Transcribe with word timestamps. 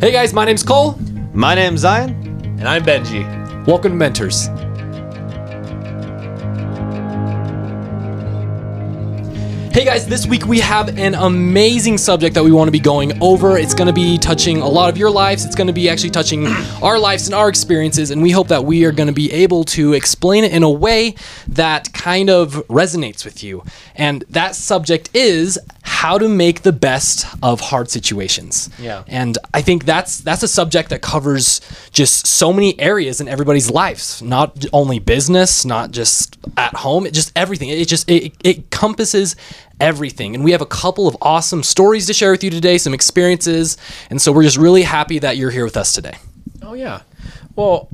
Hey 0.00 0.12
guys, 0.12 0.32
my 0.32 0.44
name's 0.44 0.62
Cole. 0.62 0.96
My 1.32 1.56
name's 1.56 1.80
Zion. 1.80 2.10
And 2.60 2.68
I'm 2.68 2.84
Benji. 2.84 3.66
Welcome 3.66 3.90
to 3.90 3.96
Mentors. 3.96 4.46
Hey 9.74 9.84
guys, 9.84 10.06
this 10.06 10.24
week 10.24 10.46
we 10.46 10.60
have 10.60 10.96
an 10.98 11.14
amazing 11.16 11.98
subject 11.98 12.36
that 12.36 12.44
we 12.44 12.52
want 12.52 12.68
to 12.68 12.72
be 12.72 12.78
going 12.78 13.20
over. 13.20 13.58
It's 13.58 13.74
going 13.74 13.88
to 13.88 13.92
be 13.92 14.18
touching 14.18 14.58
a 14.58 14.68
lot 14.68 14.88
of 14.88 14.96
your 14.96 15.10
lives. 15.10 15.44
It's 15.44 15.56
going 15.56 15.66
to 15.66 15.72
be 15.72 15.88
actually 15.88 16.10
touching 16.10 16.46
our 16.82 16.98
lives 16.98 17.26
and 17.26 17.34
our 17.34 17.48
experiences, 17.48 18.12
and 18.12 18.22
we 18.22 18.30
hope 18.30 18.48
that 18.48 18.64
we 18.64 18.84
are 18.84 18.92
going 18.92 19.08
to 19.08 19.12
be 19.12 19.32
able 19.32 19.64
to 19.64 19.94
explain 19.94 20.44
it 20.44 20.52
in 20.52 20.62
a 20.62 20.70
way 20.70 21.16
that 21.48 21.92
kind 21.92 22.30
of 22.30 22.54
resonates 22.68 23.24
with 23.24 23.42
you. 23.42 23.64
And 23.96 24.24
that 24.30 24.54
subject 24.54 25.10
is 25.12 25.58
how 25.88 26.18
to 26.18 26.28
make 26.28 26.62
the 26.62 26.72
best 26.72 27.26
of 27.42 27.60
hard 27.60 27.90
situations. 27.90 28.68
Yeah. 28.78 29.04
And 29.06 29.38
I 29.54 29.62
think 29.62 29.86
that's 29.86 30.18
that's 30.18 30.42
a 30.42 30.48
subject 30.48 30.90
that 30.90 31.00
covers 31.00 31.62
just 31.90 32.26
so 32.26 32.52
many 32.52 32.78
areas 32.78 33.22
in 33.22 33.26
everybody's 33.26 33.70
lives, 33.70 34.20
not 34.20 34.66
only 34.74 34.98
business, 34.98 35.64
not 35.64 35.90
just 35.90 36.36
at 36.58 36.74
home, 36.74 37.06
it 37.06 37.14
just 37.14 37.32
everything. 37.34 37.70
It 37.70 37.88
just 37.88 38.08
it, 38.08 38.34
it 38.44 38.58
encompasses 38.58 39.34
everything. 39.80 40.34
And 40.34 40.44
we 40.44 40.52
have 40.52 40.60
a 40.60 40.66
couple 40.66 41.08
of 41.08 41.16
awesome 41.22 41.62
stories 41.62 42.06
to 42.06 42.12
share 42.12 42.32
with 42.32 42.44
you 42.44 42.50
today, 42.50 42.76
some 42.76 42.92
experiences, 42.92 43.78
and 44.10 44.20
so 44.20 44.30
we're 44.30 44.42
just 44.42 44.58
really 44.58 44.82
happy 44.82 45.18
that 45.20 45.38
you're 45.38 45.50
here 45.50 45.64
with 45.64 45.78
us 45.78 45.94
today. 45.94 46.18
Oh 46.62 46.74
yeah. 46.74 47.00
Well, 47.56 47.88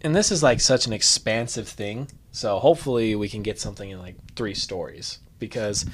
and 0.00 0.14
this 0.14 0.32
is 0.32 0.42
like 0.42 0.60
such 0.60 0.86
an 0.86 0.92
expansive 0.92 1.68
thing. 1.68 2.08
So 2.32 2.58
hopefully 2.58 3.14
we 3.14 3.28
can 3.28 3.42
get 3.42 3.60
something 3.60 3.88
in 3.88 4.00
like 4.00 4.16
three 4.34 4.54
stories 4.54 5.20
because 5.38 5.86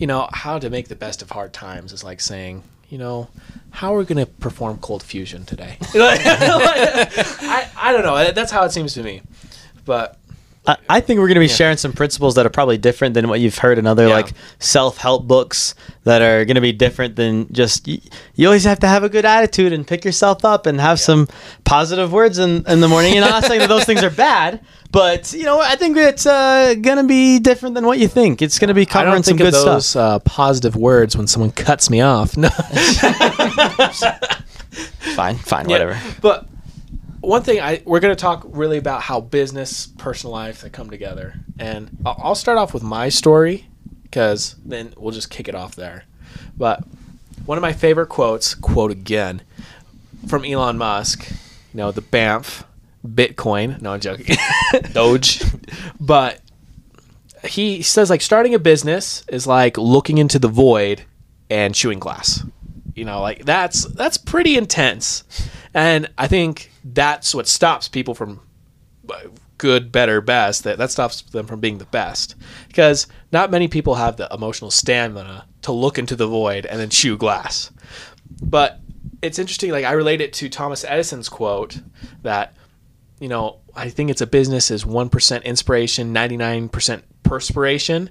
you 0.00 0.06
know, 0.06 0.28
how 0.32 0.58
to 0.58 0.70
make 0.70 0.88
the 0.88 0.96
best 0.96 1.20
of 1.20 1.30
hard 1.30 1.52
times 1.52 1.92
is 1.92 2.02
like 2.02 2.20
saying, 2.20 2.64
you 2.88 2.96
know, 2.96 3.28
how 3.70 3.94
are 3.94 3.98
we 3.98 4.04
going 4.06 4.24
to 4.24 4.26
perform 4.26 4.78
cold 4.78 5.02
fusion 5.02 5.44
today? 5.44 5.76
I, 5.94 7.68
I 7.76 7.92
don't 7.92 8.02
know. 8.02 8.32
That's 8.32 8.50
how 8.50 8.64
it 8.64 8.72
seems 8.72 8.94
to 8.94 9.02
me. 9.02 9.20
But 9.84 10.18
I, 10.66 10.76
I 10.90 11.00
think 11.00 11.18
we're 11.20 11.26
going 11.28 11.36
to 11.36 11.40
be 11.40 11.48
sharing 11.48 11.78
some 11.78 11.94
principles 11.94 12.34
that 12.34 12.44
are 12.44 12.50
probably 12.50 12.76
different 12.76 13.14
than 13.14 13.28
what 13.28 13.40
you've 13.40 13.56
heard 13.56 13.78
in 13.78 13.86
other 13.86 14.06
Yeah. 14.08 14.14
like 14.16 14.32
self-help 14.58 15.26
books 15.26 15.74
that 16.04 16.20
are 16.20 16.44
going 16.44 16.56
to 16.56 16.60
be 16.60 16.72
different 16.72 17.16
than 17.16 17.50
just 17.50 17.88
you, 17.88 17.98
you 18.34 18.46
always 18.46 18.64
have 18.64 18.78
to 18.80 18.86
have 18.86 19.02
a 19.02 19.08
good 19.08 19.24
attitude 19.24 19.72
and 19.72 19.86
pick 19.86 20.04
yourself 20.04 20.44
up 20.44 20.66
and 20.66 20.78
have 20.78 21.00
some 21.00 21.28
positive 21.64 22.12
words 22.12 22.38
in, 22.38 22.62
in 22.68 22.80
the 22.80 22.88
morning. 22.88 23.14
And 23.16 23.24
I'm 23.24 23.30
not 23.30 23.44
saying 23.46 23.60
that 23.60 23.68
those 23.70 23.84
things 23.84 24.02
are 24.02 24.10
bad, 24.10 24.60
but 24.92 25.32
you 25.32 25.44
know, 25.44 25.60
I 25.60 25.76
think 25.76 25.96
it's 25.96 26.26
uh, 26.26 26.74
going 26.74 26.98
to 26.98 27.04
be 27.04 27.38
different 27.38 27.74
than 27.74 27.86
what 27.86 27.98
you 27.98 28.06
think. 28.08 28.42
It's 28.42 28.58
going 28.58 28.68
to 28.68 28.74
be 28.74 28.84
covering 28.84 29.12
I 29.12 29.14
don't 29.14 29.22
some 29.24 29.38
think 29.38 29.50
good 29.50 29.58
of 29.58 29.64
those 29.64 29.86
stuff. 29.86 30.02
uh, 30.02 30.18
positive 30.20 30.76
words 30.76 31.16
when 31.16 31.26
someone 31.26 31.52
cuts 31.52 31.88
me 31.88 32.02
off. 32.02 32.36
No. 32.36 32.50
Fine, 35.16 35.36
fine, 35.36 35.68
Yeah, 35.68 35.74
whatever. 35.84 36.00
But 36.20 36.46
one 37.20 37.42
thing 37.42 37.60
I 37.60 37.82
we're 37.84 38.00
going 38.00 38.14
to 38.14 38.20
talk 38.20 38.44
really 38.46 38.78
about 38.78 39.02
how 39.02 39.20
business, 39.20 39.86
personal 39.86 40.32
life 40.32 40.62
that 40.62 40.72
come 40.72 40.90
together, 40.90 41.34
and 41.58 41.96
I'll, 42.04 42.20
I'll 42.24 42.34
start 42.34 42.58
off 42.58 42.72
with 42.74 42.82
my 42.82 43.08
story 43.08 43.66
because 44.02 44.56
then 44.64 44.94
we'll 44.96 45.12
just 45.12 45.30
kick 45.30 45.48
it 45.48 45.54
off 45.54 45.76
there. 45.76 46.04
But 46.56 46.84
one 47.46 47.58
of 47.58 47.62
my 47.62 47.72
favorite 47.72 48.08
quotes, 48.08 48.54
quote 48.54 48.90
again, 48.90 49.42
from 50.26 50.44
Elon 50.44 50.78
Musk, 50.78 51.30
you 51.30 51.78
know, 51.78 51.92
the 51.92 52.00
Banff 52.00 52.64
Bitcoin. 53.06 53.80
No, 53.80 53.92
I'm 53.92 54.00
joking. 54.00 54.36
Doge. 54.92 55.42
but 56.00 56.40
he 57.44 57.82
says 57.82 58.10
like 58.10 58.20
starting 58.20 58.54
a 58.54 58.58
business 58.58 59.24
is 59.28 59.46
like 59.46 59.78
looking 59.78 60.18
into 60.18 60.38
the 60.38 60.48
void 60.48 61.02
and 61.48 61.74
chewing 61.74 61.98
glass 61.98 62.44
you 62.94 63.04
know 63.04 63.20
like 63.20 63.44
that's 63.44 63.84
that's 63.94 64.18
pretty 64.18 64.56
intense 64.56 65.24
and 65.74 66.08
i 66.18 66.26
think 66.26 66.70
that's 66.84 67.34
what 67.34 67.46
stops 67.46 67.88
people 67.88 68.14
from 68.14 68.40
uh, 69.08 69.20
good 69.58 69.92
better 69.92 70.20
best 70.20 70.64
that 70.64 70.78
that 70.78 70.90
stops 70.90 71.22
them 71.22 71.46
from 71.46 71.60
being 71.60 71.78
the 71.78 71.84
best 71.86 72.34
because 72.68 73.06
not 73.32 73.50
many 73.50 73.68
people 73.68 73.96
have 73.96 74.16
the 74.16 74.28
emotional 74.32 74.70
stamina 74.70 75.44
to 75.62 75.72
look 75.72 75.98
into 75.98 76.16
the 76.16 76.26
void 76.26 76.64
and 76.66 76.80
then 76.80 76.88
chew 76.88 77.16
glass 77.16 77.70
but 78.42 78.80
it's 79.20 79.38
interesting 79.38 79.70
like 79.70 79.84
i 79.84 79.92
relate 79.92 80.20
it 80.20 80.32
to 80.32 80.48
thomas 80.48 80.84
edison's 80.84 81.28
quote 81.28 81.80
that 82.22 82.54
you 83.20 83.28
know, 83.28 83.58
I 83.76 83.90
think 83.90 84.10
it's 84.10 84.22
a 84.22 84.26
business 84.26 84.70
is 84.70 84.84
1% 84.84 85.44
inspiration, 85.44 86.12
99% 86.12 87.02
perspiration. 87.22 88.10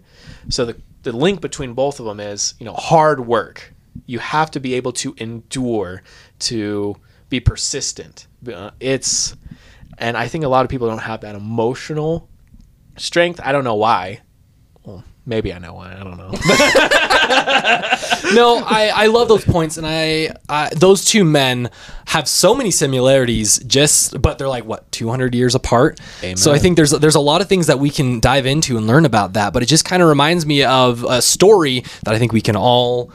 So 0.50 0.66
the, 0.66 0.81
the 1.02 1.12
link 1.12 1.42
between 1.42 1.74
both 1.74 2.00
of 2.00 2.06
them 2.06 2.19
is, 2.19 2.53
you 2.59 2.66
know, 2.66 2.74
hard 2.74 3.25
work. 3.25 3.74
You 4.06 4.19
have 4.19 4.52
to 4.52 4.59
be 4.59 4.75
able 4.75 4.94
to 4.94 5.16
endure, 5.18 6.03
to 6.40 6.96
be 7.29 7.40
persistent. 7.40 8.28
Uh, 8.51 8.72
It's, 8.79 9.35
and 9.97 10.17
I 10.17 10.28
think 10.28 10.44
a 10.44 10.47
lot 10.47 10.63
of 10.66 10.69
people 10.69 10.88
don't 10.88 10.97
have 11.00 11.22
that 11.22 11.35
emotional 11.35 12.28
strength. 12.97 13.40
I 13.44 13.51
don't 13.51 13.63
know 13.63 13.75
why. 13.75 14.22
Well, 14.84 15.03
maybe 15.25 15.53
I 15.53 15.59
know 15.59 15.73
why. 15.75 15.94
I 15.94 16.03
don't 16.03 16.18
know. 16.18 16.31
no, 18.34 18.57
I, 18.66 18.91
I 18.94 19.06
love 19.07 19.28
those 19.28 19.45
points, 19.45 19.78
and 19.78 19.85
I, 19.85 20.34
I 20.47 20.69
those 20.75 21.06
two 21.06 21.23
men 21.23 21.69
have 22.07 22.28
so 22.28 22.56
many 22.56 22.72
similarities. 22.72 23.59
Just 23.59 24.22
but 24.22 24.38
they're 24.38 24.47
like 24.50 24.66
what 24.66 24.91
200 24.91 25.35
years 25.35 25.56
apart. 25.56 26.00
So 26.35 26.51
I 26.51 26.59
think 26.59 26.75
there's 26.75 26.91
there's 26.91 27.16
a 27.16 27.19
lot 27.19 27.41
of 27.41 27.47
things 27.47 27.68
that 27.68 27.79
we 27.79 27.89
can 27.89 28.19
dive 28.19 28.45
into 28.45 28.78
and 28.78 28.88
learn 28.88 29.06
about 29.06 29.34
that. 29.34 29.53
But 29.53 29.63
it 29.63 29.68
just 29.68 29.85
kind 29.85 30.01
of 30.01 30.09
reminds 30.09 30.45
me 30.45 30.63
of 30.63 31.03
a 31.07 31.22
story 31.22 31.84
that 32.03 32.13
I 32.13 32.19
think 32.19 32.31
we 32.34 32.41
can 32.41 32.56
all, 32.56 33.12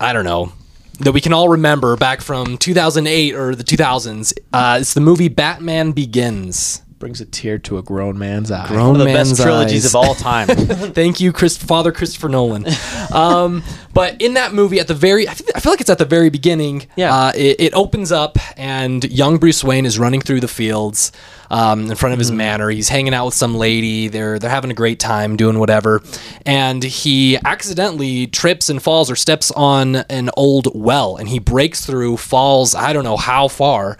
I 0.00 0.12
don't 0.12 0.24
know. 0.24 0.52
That 1.00 1.12
we 1.12 1.20
can 1.20 1.32
all 1.32 1.48
remember 1.48 1.96
back 1.96 2.20
from 2.20 2.58
2008 2.58 3.34
or 3.34 3.54
the 3.54 3.62
2000s. 3.62 4.32
Uh, 4.52 4.78
it's 4.80 4.94
the 4.94 5.00
movie 5.00 5.28
Batman 5.28 5.92
Begins. 5.92 6.82
Brings 6.98 7.20
a 7.20 7.26
tear 7.26 7.58
to 7.60 7.78
a 7.78 7.82
grown 7.82 8.18
man's 8.18 8.50
eye. 8.50 8.66
Grown 8.66 8.88
One 8.92 9.00
of 9.00 9.06
the 9.06 9.12
man's 9.12 9.30
best 9.30 9.42
trilogies 9.42 9.84
eyes. 9.84 9.94
of 9.94 9.96
all 9.96 10.14
time. 10.16 10.48
Thank 10.48 11.20
you, 11.20 11.32
Chris, 11.32 11.56
Father 11.56 11.92
Christopher 11.92 12.28
Nolan. 12.28 12.66
Um, 13.14 13.62
but 13.94 14.20
in 14.20 14.34
that 14.34 14.52
movie, 14.52 14.80
at 14.80 14.88
the 14.88 14.94
very, 14.94 15.28
I, 15.28 15.34
think, 15.34 15.50
I 15.54 15.60
feel 15.60 15.70
like 15.70 15.80
it's 15.80 15.90
at 15.90 15.98
the 15.98 16.04
very 16.04 16.28
beginning. 16.28 16.88
Yeah. 16.96 17.14
Uh, 17.14 17.32
it, 17.36 17.60
it 17.60 17.74
opens 17.74 18.10
up, 18.10 18.36
and 18.58 19.04
young 19.04 19.38
Bruce 19.38 19.62
Wayne 19.62 19.86
is 19.86 19.96
running 19.96 20.20
through 20.20 20.40
the 20.40 20.48
fields 20.48 21.12
um, 21.50 21.88
in 21.88 21.94
front 21.94 22.14
of 22.14 22.18
his 22.18 22.32
manor. 22.32 22.68
He's 22.68 22.88
hanging 22.88 23.14
out 23.14 23.26
with 23.26 23.34
some 23.34 23.54
lady. 23.56 24.08
They're 24.08 24.40
they're 24.40 24.50
having 24.50 24.72
a 24.72 24.74
great 24.74 24.98
time 24.98 25.36
doing 25.36 25.60
whatever, 25.60 26.02
and 26.46 26.82
he 26.82 27.36
accidentally 27.44 28.26
trips 28.26 28.68
and 28.68 28.82
falls 28.82 29.08
or 29.08 29.14
steps 29.14 29.52
on 29.52 29.96
an 29.96 30.30
old 30.36 30.68
well, 30.74 31.16
and 31.16 31.28
he 31.28 31.38
breaks 31.38 31.86
through, 31.86 32.16
falls. 32.16 32.74
I 32.74 32.92
don't 32.92 33.04
know 33.04 33.16
how 33.16 33.46
far. 33.46 33.98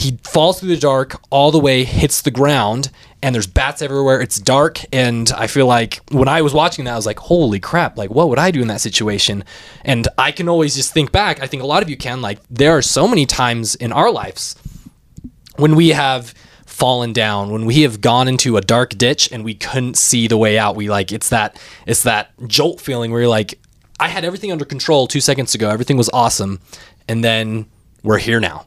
He 0.00 0.18
falls 0.24 0.58
through 0.58 0.70
the 0.70 0.78
dark 0.78 1.20
all 1.28 1.50
the 1.50 1.58
way, 1.58 1.84
hits 1.84 2.22
the 2.22 2.30
ground, 2.30 2.90
and 3.22 3.34
there's 3.34 3.46
bats 3.46 3.82
everywhere. 3.82 4.22
It's 4.22 4.38
dark, 4.38 4.80
and 4.94 5.30
I 5.36 5.46
feel 5.46 5.66
like 5.66 6.00
when 6.10 6.26
I 6.26 6.40
was 6.40 6.54
watching 6.54 6.86
that, 6.86 6.94
I 6.94 6.96
was 6.96 7.04
like, 7.04 7.18
"Holy 7.18 7.60
crap! 7.60 7.98
Like, 7.98 8.10
what 8.10 8.30
would 8.30 8.38
I 8.38 8.50
do 8.50 8.62
in 8.62 8.68
that 8.68 8.80
situation?" 8.80 9.44
And 9.84 10.08
I 10.16 10.32
can 10.32 10.48
always 10.48 10.74
just 10.74 10.94
think 10.94 11.12
back. 11.12 11.42
I 11.42 11.46
think 11.46 11.62
a 11.62 11.66
lot 11.66 11.82
of 11.82 11.90
you 11.90 11.98
can. 11.98 12.22
Like, 12.22 12.38
there 12.48 12.72
are 12.72 12.80
so 12.80 13.06
many 13.06 13.26
times 13.26 13.74
in 13.74 13.92
our 13.92 14.10
lives 14.10 14.56
when 15.56 15.76
we 15.76 15.88
have 15.88 16.32
fallen 16.64 17.12
down 17.12 17.50
when 17.50 17.66
we 17.66 17.82
have 17.82 18.00
gone 18.00 18.26
into 18.26 18.56
a 18.56 18.62
dark 18.62 18.96
ditch 18.96 19.30
and 19.30 19.44
we 19.44 19.52
couldn't 19.52 19.98
see 19.98 20.26
the 20.26 20.38
way 20.38 20.56
out 20.56 20.76
we 20.76 20.88
like 20.88 21.12
it's 21.12 21.28
that 21.28 21.60
it's 21.84 22.04
that 22.04 22.30
jolt 22.46 22.80
feeling 22.80 23.10
where 23.10 23.20
you're 23.20 23.28
like 23.28 23.58
i 23.98 24.08
had 24.08 24.24
everything 24.24 24.50
under 24.50 24.64
control 24.64 25.06
two 25.06 25.20
seconds 25.20 25.54
ago 25.54 25.68
everything 25.68 25.98
was 25.98 26.08
awesome 26.14 26.58
and 27.06 27.22
then 27.22 27.66
we're 28.02 28.16
here 28.16 28.40
now 28.40 28.64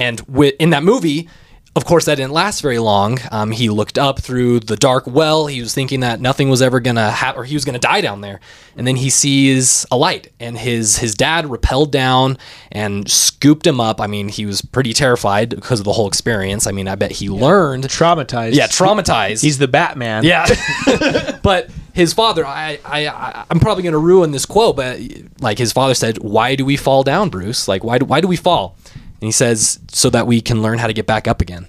and 0.00 0.18
wi- 0.26 0.54
in 0.58 0.70
that 0.70 0.82
movie 0.82 1.28
of 1.76 1.84
course 1.84 2.06
that 2.06 2.16
didn't 2.16 2.32
last 2.32 2.62
very 2.62 2.80
long 2.80 3.16
um, 3.30 3.52
he 3.52 3.68
looked 3.68 3.96
up 3.96 4.20
through 4.20 4.58
the 4.58 4.76
dark 4.76 5.06
well 5.06 5.46
he 5.46 5.60
was 5.60 5.72
thinking 5.72 6.00
that 6.00 6.20
nothing 6.20 6.48
was 6.50 6.60
ever 6.60 6.80
gonna 6.80 7.12
happen 7.12 7.40
or 7.40 7.44
he 7.44 7.54
was 7.54 7.64
gonna 7.64 7.78
die 7.78 8.00
down 8.00 8.20
there 8.22 8.40
and 8.76 8.88
then 8.88 8.96
he 8.96 9.08
sees 9.08 9.86
a 9.92 9.96
light 9.96 10.32
and 10.40 10.58
his 10.58 10.96
his 10.98 11.14
dad 11.14 11.44
rappelled 11.44 11.92
down 11.92 12.36
and 12.72 13.08
scooped 13.08 13.64
him 13.64 13.80
up 13.80 14.00
i 14.00 14.08
mean 14.08 14.28
he 14.28 14.44
was 14.44 14.60
pretty 14.62 14.92
terrified 14.92 15.50
because 15.50 15.78
of 15.78 15.84
the 15.84 15.92
whole 15.92 16.08
experience 16.08 16.66
i 16.66 16.72
mean 16.72 16.88
i 16.88 16.96
bet 16.96 17.12
he 17.12 17.30
learned 17.30 17.84
Traumatized. 17.84 18.54
yeah 18.54 18.66
traumatized 18.66 19.40
He's 19.40 19.58
the 19.58 19.68
Batman. 19.68 20.24
yeah, 20.24 20.46
but 21.44 21.70
his 21.92 22.12
father, 22.12 22.46
I, 22.46 22.78
I, 22.84 23.06
I 23.08 23.44
I'm 23.50 23.58
probably 23.60 23.82
going 23.82 23.92
to 23.94 23.98
ruin 23.98 24.30
this 24.30 24.46
quote, 24.46 24.76
but 24.76 25.00
like 25.40 25.58
his 25.58 25.72
father 25.72 25.92
said, 25.94 26.18
"Why 26.18 26.54
do 26.54 26.64
we 26.64 26.76
fall 26.76 27.02
down, 27.02 27.30
Bruce? 27.30 27.66
Like 27.66 27.82
why 27.82 27.98
do 27.98 28.04
why 28.04 28.20
do 28.20 28.28
we 28.28 28.36
fall?" 28.36 28.76
And 29.20 29.26
he 29.26 29.32
says, 29.32 29.78
"So 29.88 30.10
that 30.10 30.26
we 30.26 30.40
can 30.40 30.62
learn 30.62 30.78
how 30.78 30.86
to 30.86 30.92
get 30.92 31.06
back 31.06 31.28
up 31.28 31.40
again." 31.40 31.66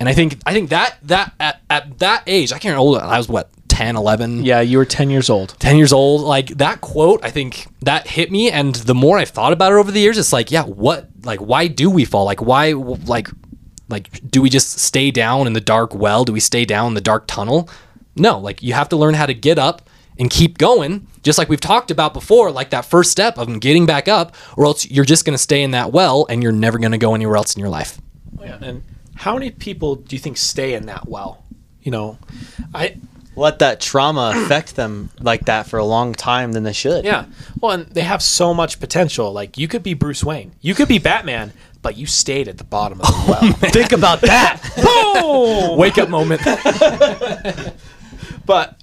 And 0.00 0.08
I 0.08 0.14
think 0.14 0.38
I 0.46 0.52
think 0.52 0.70
that 0.70 0.96
that 1.04 1.32
at, 1.40 1.60
at 1.70 1.98
that 1.98 2.22
age, 2.26 2.52
I 2.52 2.58
can't 2.58 2.76
remember 2.76 3.04
I 3.04 3.18
was. 3.18 3.28
What 3.28 3.50
10, 3.78 3.94
11? 3.94 4.44
Yeah, 4.44 4.60
you 4.60 4.78
were 4.78 4.84
10 4.84 5.08
years 5.08 5.30
old. 5.30 5.54
10 5.60 5.76
years 5.76 5.92
old 5.92 6.22
like 6.22 6.48
that 6.58 6.80
quote 6.80 7.24
i 7.24 7.30
think 7.30 7.68
that 7.82 8.08
hit 8.08 8.32
me 8.32 8.50
and 8.50 8.74
the 8.74 8.94
more 8.94 9.18
i've 9.18 9.28
thought 9.28 9.52
about 9.52 9.72
it 9.72 9.76
over 9.76 9.92
the 9.92 10.00
years 10.00 10.18
it's 10.18 10.32
like 10.32 10.50
yeah 10.50 10.64
what 10.64 11.08
like 11.22 11.38
why 11.38 11.68
do 11.68 11.88
we 11.88 12.04
fall 12.04 12.24
like 12.24 12.42
why 12.42 12.72
like 12.72 13.28
like 13.88 14.20
do 14.28 14.42
we 14.42 14.50
just 14.50 14.80
stay 14.80 15.12
down 15.12 15.46
in 15.46 15.52
the 15.52 15.60
dark 15.60 15.94
well 15.94 16.24
do 16.24 16.32
we 16.32 16.40
stay 16.40 16.64
down 16.64 16.88
in 16.88 16.94
the 16.94 17.00
dark 17.00 17.28
tunnel 17.28 17.68
no 18.16 18.38
like 18.38 18.62
you 18.64 18.72
have 18.72 18.88
to 18.88 18.96
learn 18.96 19.14
how 19.14 19.26
to 19.26 19.34
get 19.34 19.58
up 19.60 19.87
and 20.18 20.28
keep 20.30 20.58
going, 20.58 21.06
just 21.22 21.38
like 21.38 21.48
we've 21.48 21.60
talked 21.60 21.90
about 21.90 22.12
before, 22.12 22.50
like 22.50 22.70
that 22.70 22.84
first 22.84 23.10
step 23.10 23.38
of 23.38 23.60
getting 23.60 23.86
back 23.86 24.08
up, 24.08 24.34
or 24.56 24.64
else 24.66 24.90
you're 24.90 25.04
just 25.04 25.24
going 25.24 25.34
to 25.34 25.42
stay 25.42 25.62
in 25.62 25.70
that 25.72 25.92
well 25.92 26.26
and 26.28 26.42
you're 26.42 26.52
never 26.52 26.78
going 26.78 26.92
to 26.92 26.98
go 26.98 27.14
anywhere 27.14 27.36
else 27.36 27.54
in 27.54 27.60
your 27.60 27.68
life. 27.68 28.00
Oh, 28.40 28.44
yeah. 28.44 28.58
And 28.60 28.82
how 29.16 29.34
many 29.34 29.50
people 29.50 29.96
do 29.96 30.16
you 30.16 30.20
think 30.20 30.36
stay 30.36 30.74
in 30.74 30.86
that 30.86 31.08
well? 31.08 31.44
You 31.82 31.92
know, 31.92 32.18
I 32.74 32.96
Let 33.36 33.60
that 33.60 33.80
trauma 33.80 34.32
affect 34.36 34.74
them 34.76 35.10
like 35.20 35.44
that 35.46 35.66
for 35.66 35.78
a 35.78 35.84
long 35.84 36.12
time 36.14 36.52
than 36.52 36.64
they 36.64 36.72
should. 36.72 37.04
yeah. 37.04 37.26
Well, 37.60 37.72
and 37.72 37.86
they 37.86 38.02
have 38.02 38.22
so 38.22 38.52
much 38.52 38.80
potential. 38.80 39.32
Like 39.32 39.56
you 39.56 39.68
could 39.68 39.82
be 39.82 39.94
Bruce 39.94 40.24
Wayne, 40.24 40.52
you 40.60 40.74
could 40.74 40.88
be 40.88 40.98
Batman, 40.98 41.52
but 41.80 41.96
you 41.96 42.06
stayed 42.06 42.48
at 42.48 42.58
the 42.58 42.64
bottom 42.64 43.00
of 43.00 43.06
the 43.06 43.12
oh, 43.14 43.38
well. 43.40 43.52
Think 43.70 43.92
about 43.92 44.20
that. 44.22 44.60
Boom! 45.72 45.78
Wake 45.78 45.98
up 45.98 46.08
moment. 46.08 46.42
But 48.46 48.76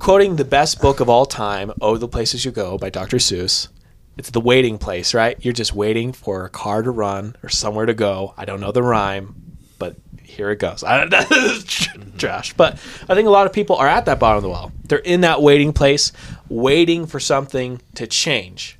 quoting 0.00 0.34
the 0.36 0.44
best 0.44 0.80
book 0.80 0.98
of 0.98 1.08
all 1.08 1.26
time, 1.26 1.72
"Oh, 1.80 1.96
the 1.96 2.08
Places 2.08 2.44
You 2.44 2.50
Go" 2.50 2.76
by 2.76 2.90
Dr. 2.90 3.18
Seuss. 3.18 3.68
It's 4.16 4.30
the 4.30 4.40
waiting 4.40 4.76
place, 4.76 5.14
right? 5.14 5.36
You're 5.40 5.54
just 5.54 5.74
waiting 5.74 6.12
for 6.12 6.44
a 6.44 6.50
car 6.50 6.82
to 6.82 6.90
run 6.90 7.36
or 7.42 7.48
somewhere 7.48 7.86
to 7.86 7.94
go. 7.94 8.34
I 8.36 8.44
don't 8.44 8.60
know 8.60 8.72
the 8.72 8.82
rhyme, 8.82 9.34
but 9.78 9.96
here 10.22 10.50
it 10.50 10.58
goes. 10.58 10.82
I 10.82 11.04
don't 11.04 12.18
trash. 12.18 12.52
But 12.54 12.74
I 13.08 13.14
think 13.14 13.28
a 13.28 13.30
lot 13.30 13.46
of 13.46 13.52
people 13.52 13.76
are 13.76 13.86
at 13.86 14.06
that 14.06 14.18
bottom 14.18 14.38
of 14.38 14.42
the 14.42 14.48
well. 14.48 14.72
They're 14.84 14.98
in 14.98 15.20
that 15.22 15.42
waiting 15.42 15.72
place, 15.72 16.12
waiting 16.48 17.06
for 17.06 17.20
something 17.20 17.80
to 17.94 18.06
change. 18.06 18.78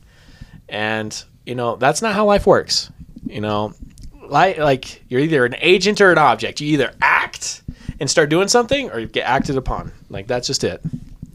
And, 0.69 1.23
you 1.47 1.55
know, 1.55 1.77
that's 1.77 2.03
not 2.03 2.15
how 2.15 2.27
life 2.27 2.47
works. 2.47 2.91
You 3.27 3.41
know, 3.41 3.75
like, 4.29 4.59
like 4.59 5.03
you're 5.09 5.21
either 5.21 5.45
an 5.45 5.57
agent 5.61 6.01
or 6.01 6.13
an 6.13 6.19
object. 6.19 6.61
You 6.61 6.69
either 6.69 6.93
act 7.01 7.63
and 7.99 8.11
start 8.11 8.31
doing 8.31 8.49
something 8.49 8.91
or 8.91 8.99
you 8.99 9.07
get 9.07 9.27
acted 9.27 9.57
upon. 9.57 9.93
Like, 10.09 10.27
that's 10.27 10.47
just 10.47 10.65
it. 10.65 10.83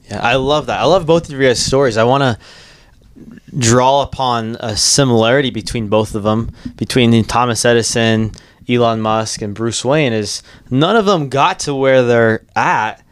Yeah, 0.09 0.19
I 0.21 0.35
love 0.35 0.67
that. 0.67 0.79
I 0.79 0.83
love 0.85 1.05
both 1.05 1.25
of 1.25 1.31
your 1.31 1.41
guys' 1.49 1.63
stories. 1.65 1.97
I 1.97 2.03
want 2.03 2.21
to 2.21 2.37
draw 3.57 4.01
upon 4.03 4.57
a 4.59 4.75
similarity 4.75 5.49
between 5.49 5.87
both 5.87 6.15
of 6.15 6.23
them, 6.23 6.51
between 6.75 7.23
Thomas 7.23 7.63
Edison, 7.65 8.31
Elon 8.67 9.01
Musk, 9.01 9.41
and 9.41 9.55
Bruce 9.55 9.83
Wayne. 9.85 10.13
Is 10.13 10.43
none 10.69 10.95
of 10.95 11.05
them 11.05 11.29
got 11.29 11.59
to 11.61 11.73
where 11.73 12.03
they're 12.03 12.43
at 12.55 13.03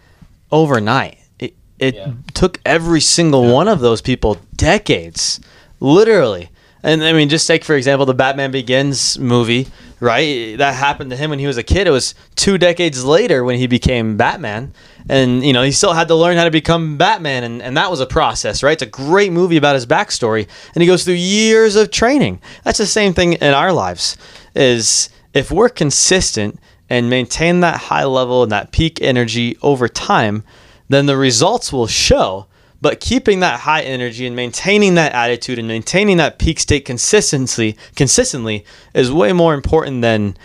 overnight. 0.51 1.17
It, 1.39 1.55
it 1.79 1.95
Yeah. 1.95 2.11
took 2.33 2.59
every 2.65 3.01
single 3.01 3.51
one 3.51 3.67
of 3.67 3.79
those 3.79 4.01
people 4.01 4.37
decades, 4.55 5.39
literally. 5.79 6.49
And 6.83 7.01
I 7.01 7.13
mean, 7.13 7.30
just 7.30 7.47
take 7.47 7.63
for 7.63 7.75
example 7.75 8.06
the 8.06 8.13
Batman 8.13 8.51
Begins 8.51 9.18
movie, 9.18 9.68
right? 10.01 10.57
That 10.57 10.75
happened 10.75 11.12
to 11.12 11.15
him 11.15 11.30
when 11.30 11.39
he 11.39 11.47
was 11.47 11.57
a 11.57 11.63
kid. 11.63 11.88
It 11.88 11.91
was 11.91 12.13
two 12.35 12.57
decades 12.57 13.06
later 13.06 13.44
when 13.45 13.57
he 13.57 13.68
became 13.68 14.18
Batman, 14.18 14.74
and 15.07 15.45
you 15.45 15.53
know 15.53 15.63
he 15.63 15.71
still 15.71 15.94
had 15.94 16.09
to 16.09 16.15
learn 16.15 16.35
how 16.35 16.44
to 16.44 16.51
become 16.51 16.97
Batman, 16.97 17.45
and, 17.45 17.62
and 17.62 17.77
that 17.77 17.89
was 17.89 18.01
a 18.01 18.06
process, 18.06 18.62
right? 18.63 18.74
It's 18.74 18.83
a 18.83 18.85
great 18.85 19.31
movie 19.31 19.56
about 19.56 19.75
his 19.75 19.85
backstory, 19.85 20.47
and 20.75 20.81
he 20.81 20.88
goes 20.88 21.06
through 21.06 21.13
years 21.13 21.77
of 21.77 21.89
training. 21.89 22.41
That's 22.65 22.80
the 22.80 22.86
same 22.86 23.13
thing 23.13 23.33
in 23.33 23.53
our 23.53 23.71
lives. 23.71 24.18
Is 24.53 25.09
if 25.33 25.51
we're 25.51 25.69
consistent 25.69 26.59
and 26.89 27.09
maintain 27.09 27.62
that 27.62 27.77
high 27.77 28.03
level 28.03 28.44
and 28.44 28.51
that 28.51 28.71
peak 28.74 29.01
energy 29.01 29.57
over 29.62 29.88
time, 29.88 30.44
then 30.89 31.06
the 31.06 31.18
results 31.18 31.71
will 31.71 31.88
show. 31.88 32.47
But 32.83 33.00
keeping 33.00 33.39
that 33.39 33.62
high 33.62 33.81
energy 33.81 34.27
and 34.27 34.35
maintaining 34.35 34.95
that 34.95 35.13
attitude 35.13 35.57
and 35.57 35.69
maintaining 35.69 36.18
that 36.18 36.38
peak 36.38 36.59
state 36.59 36.83
consistently, 36.83 37.77
consistently 37.95 38.65
is 38.94 39.09
way 39.09 39.31
more 39.31 39.53
important 39.53 40.01
than 40.01 40.35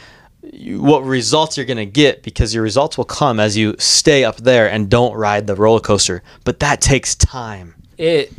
what 0.40 1.00
results 1.00 1.56
you're 1.56 1.66
going 1.66 1.78
to 1.78 1.84
get 1.84 2.22
because 2.22 2.54
your 2.54 2.62
results 2.62 2.96
will 2.96 3.04
come 3.04 3.40
as 3.40 3.56
you 3.56 3.74
stay 3.80 4.22
up 4.22 4.36
there 4.36 4.70
and 4.70 4.88
don't 4.88 5.14
ride 5.14 5.48
the 5.48 5.56
roller 5.56 5.80
coaster. 5.80 6.22
But 6.44 6.60
that 6.60 6.80
takes 6.80 7.16
time. 7.16 7.74
it 7.98 8.32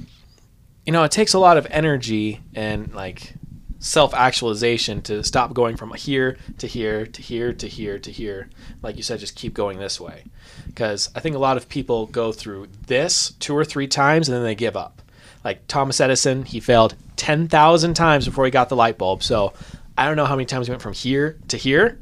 you 0.85 0.93
know 0.93 1.03
it 1.03 1.11
takes 1.11 1.33
a 1.33 1.39
lot 1.39 1.57
of 1.57 1.67
energy 1.69 2.39
and 2.55 2.93
like 2.93 3.33
self-actualization 3.79 5.01
to 5.01 5.23
stop 5.23 5.53
going 5.53 5.77
from 5.77 5.93
here 5.93 6.37
to 6.57 6.67
here 6.67 7.05
to 7.05 7.21
here 7.21 7.53
to 7.53 7.67
here 7.67 7.97
to 7.97 8.11
here 8.11 8.49
like 8.81 8.97
you 8.97 9.03
said 9.03 9.19
just 9.19 9.35
keep 9.35 9.53
going 9.53 9.79
this 9.79 10.01
way 10.01 10.23
because 10.67 11.09
i 11.15 11.19
think 11.21 11.33
a 11.33 11.39
lot 11.39 11.55
of 11.55 11.69
people 11.69 12.05
go 12.07 12.31
through 12.33 12.67
this 12.87 13.31
two 13.39 13.55
or 13.55 13.63
three 13.63 13.87
times 13.87 14.27
and 14.27 14.35
then 14.35 14.43
they 14.43 14.53
give 14.53 14.75
up 14.75 15.01
like 15.45 15.65
thomas 15.67 16.01
edison 16.01 16.43
he 16.43 16.59
failed 16.59 16.93
10,000 17.15 17.93
times 17.93 18.25
before 18.25 18.43
he 18.43 18.51
got 18.51 18.67
the 18.67 18.75
light 18.75 18.97
bulb 18.97 19.23
so 19.23 19.53
i 19.97 20.05
don't 20.05 20.17
know 20.17 20.25
how 20.25 20.35
many 20.35 20.45
times 20.45 20.67
he 20.67 20.71
went 20.71 20.81
from 20.81 20.93
here 20.93 21.37
to 21.47 21.55
here 21.55 21.97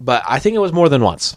but 0.00 0.22
i 0.28 0.38
think 0.38 0.54
it 0.54 0.60
was 0.60 0.72
more 0.72 0.88
than 0.88 1.02
once 1.02 1.36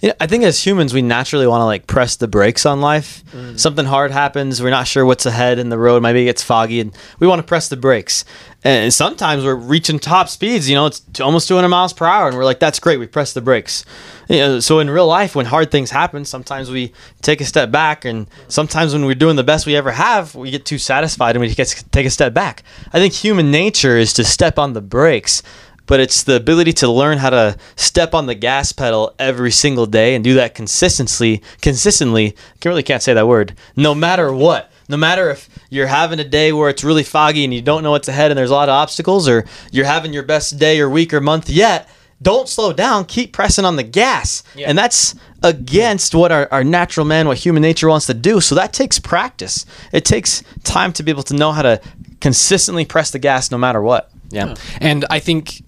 Yeah, 0.00 0.14
I 0.18 0.26
think 0.26 0.42
as 0.42 0.58
humans, 0.66 0.92
we 0.92 1.00
naturally 1.00 1.46
want 1.46 1.60
to 1.60 1.64
like 1.64 1.86
press 1.86 2.16
the 2.16 2.26
brakes 2.26 2.66
on 2.66 2.80
life. 2.80 3.22
Mm. 3.30 3.56
Something 3.56 3.86
hard 3.86 4.10
happens, 4.10 4.60
we're 4.60 4.70
not 4.70 4.88
sure 4.88 5.06
what's 5.06 5.26
ahead 5.26 5.60
in 5.60 5.68
the 5.68 5.78
road. 5.78 6.02
Maybe 6.02 6.22
it 6.22 6.24
gets 6.24 6.42
foggy, 6.42 6.80
and 6.80 6.92
we 7.20 7.28
want 7.28 7.38
to 7.38 7.46
press 7.46 7.68
the 7.68 7.76
brakes. 7.76 8.24
And 8.64 8.94
sometimes 8.94 9.44
we're 9.44 9.56
reaching 9.56 9.98
top 9.98 10.28
speeds. 10.28 10.68
You 10.68 10.76
know, 10.76 10.86
it's 10.86 11.20
almost 11.20 11.48
200 11.48 11.68
miles 11.68 11.92
per 11.92 12.06
hour, 12.06 12.28
and 12.28 12.36
we're 12.36 12.44
like, 12.44 12.60
"That's 12.60 12.78
great, 12.78 12.98
we 12.98 13.06
press 13.06 13.32
the 13.32 13.40
brakes." 13.40 13.84
You 14.28 14.38
know, 14.38 14.60
so 14.60 14.78
in 14.78 14.88
real 14.88 15.06
life, 15.06 15.34
when 15.34 15.46
hard 15.46 15.70
things 15.70 15.90
happen, 15.90 16.24
sometimes 16.24 16.70
we 16.70 16.92
take 17.22 17.40
a 17.40 17.44
step 17.44 17.72
back, 17.72 18.04
and 18.04 18.28
sometimes 18.48 18.92
when 18.92 19.04
we're 19.04 19.16
doing 19.16 19.36
the 19.36 19.42
best 19.42 19.66
we 19.66 19.74
ever 19.74 19.90
have, 19.90 20.34
we 20.36 20.50
get 20.50 20.64
too 20.64 20.78
satisfied 20.78 21.34
and 21.34 21.40
we 21.40 21.52
take 21.52 22.06
a 22.06 22.10
step 22.10 22.32
back. 22.32 22.62
I 22.92 22.98
think 23.00 23.14
human 23.14 23.50
nature 23.50 23.96
is 23.96 24.12
to 24.14 24.24
step 24.24 24.58
on 24.58 24.74
the 24.74 24.80
brakes 24.80 25.42
but 25.86 26.00
it's 26.00 26.22
the 26.22 26.36
ability 26.36 26.72
to 26.72 26.88
learn 26.88 27.18
how 27.18 27.28
to 27.28 27.56
step 27.76 28.14
on 28.14 28.26
the 28.26 28.34
gas 28.34 28.72
pedal 28.72 29.14
every 29.18 29.50
single 29.50 29.84
day 29.84 30.14
and 30.14 30.24
do 30.24 30.32
that 30.34 30.54
consistently 30.54 31.42
consistently 31.60 32.34
I 32.64 32.68
really 32.68 32.82
can't 32.82 33.02
say 33.02 33.12
that 33.12 33.28
word 33.28 33.54
no 33.76 33.94
matter 33.94 34.32
what 34.32 34.71
no 34.88 34.96
matter 34.96 35.30
if 35.30 35.48
you're 35.70 35.86
having 35.86 36.18
a 36.20 36.24
day 36.24 36.52
where 36.52 36.68
it's 36.70 36.84
really 36.84 37.02
foggy 37.04 37.44
and 37.44 37.52
you 37.54 37.62
don't 37.62 37.82
know 37.82 37.90
what's 37.92 38.08
ahead 38.08 38.30
and 38.30 38.38
there's 38.38 38.50
a 38.50 38.54
lot 38.54 38.68
of 38.68 38.72
obstacles 38.74 39.28
or 39.28 39.44
you're 39.70 39.84
having 39.86 40.12
your 40.12 40.22
best 40.22 40.58
day 40.58 40.80
or 40.80 40.88
week 40.90 41.12
or 41.14 41.20
month 41.20 41.48
yet 41.48 41.88
don't 42.20 42.48
slow 42.48 42.72
down 42.72 43.04
keep 43.04 43.32
pressing 43.32 43.64
on 43.64 43.76
the 43.76 43.82
gas 43.82 44.42
Yeah. 44.54 44.68
and 44.68 44.78
that's 44.78 45.14
against 45.42 46.14
what 46.14 46.30
our, 46.32 46.48
our 46.52 46.62
natural 46.64 47.04
man 47.06 47.26
what 47.26 47.38
human 47.38 47.62
nature 47.62 47.88
wants 47.88 48.06
to 48.06 48.14
do 48.14 48.40
so 48.40 48.54
that 48.54 48.72
takes 48.72 48.98
practice 48.98 49.66
it 49.92 50.04
takes 50.04 50.42
time 50.64 50.92
to 50.94 51.02
be 51.02 51.10
able 51.10 51.24
to 51.24 51.34
know 51.34 51.52
how 51.52 51.62
to 51.62 51.80
consistently 52.20 52.84
press 52.84 53.10
the 53.10 53.18
gas 53.18 53.50
no 53.50 53.58
matter 53.58 53.82
what 53.82 54.10
Yeah. 54.30 54.54
And 54.80 55.04
I 55.10 55.18
think 55.18 55.62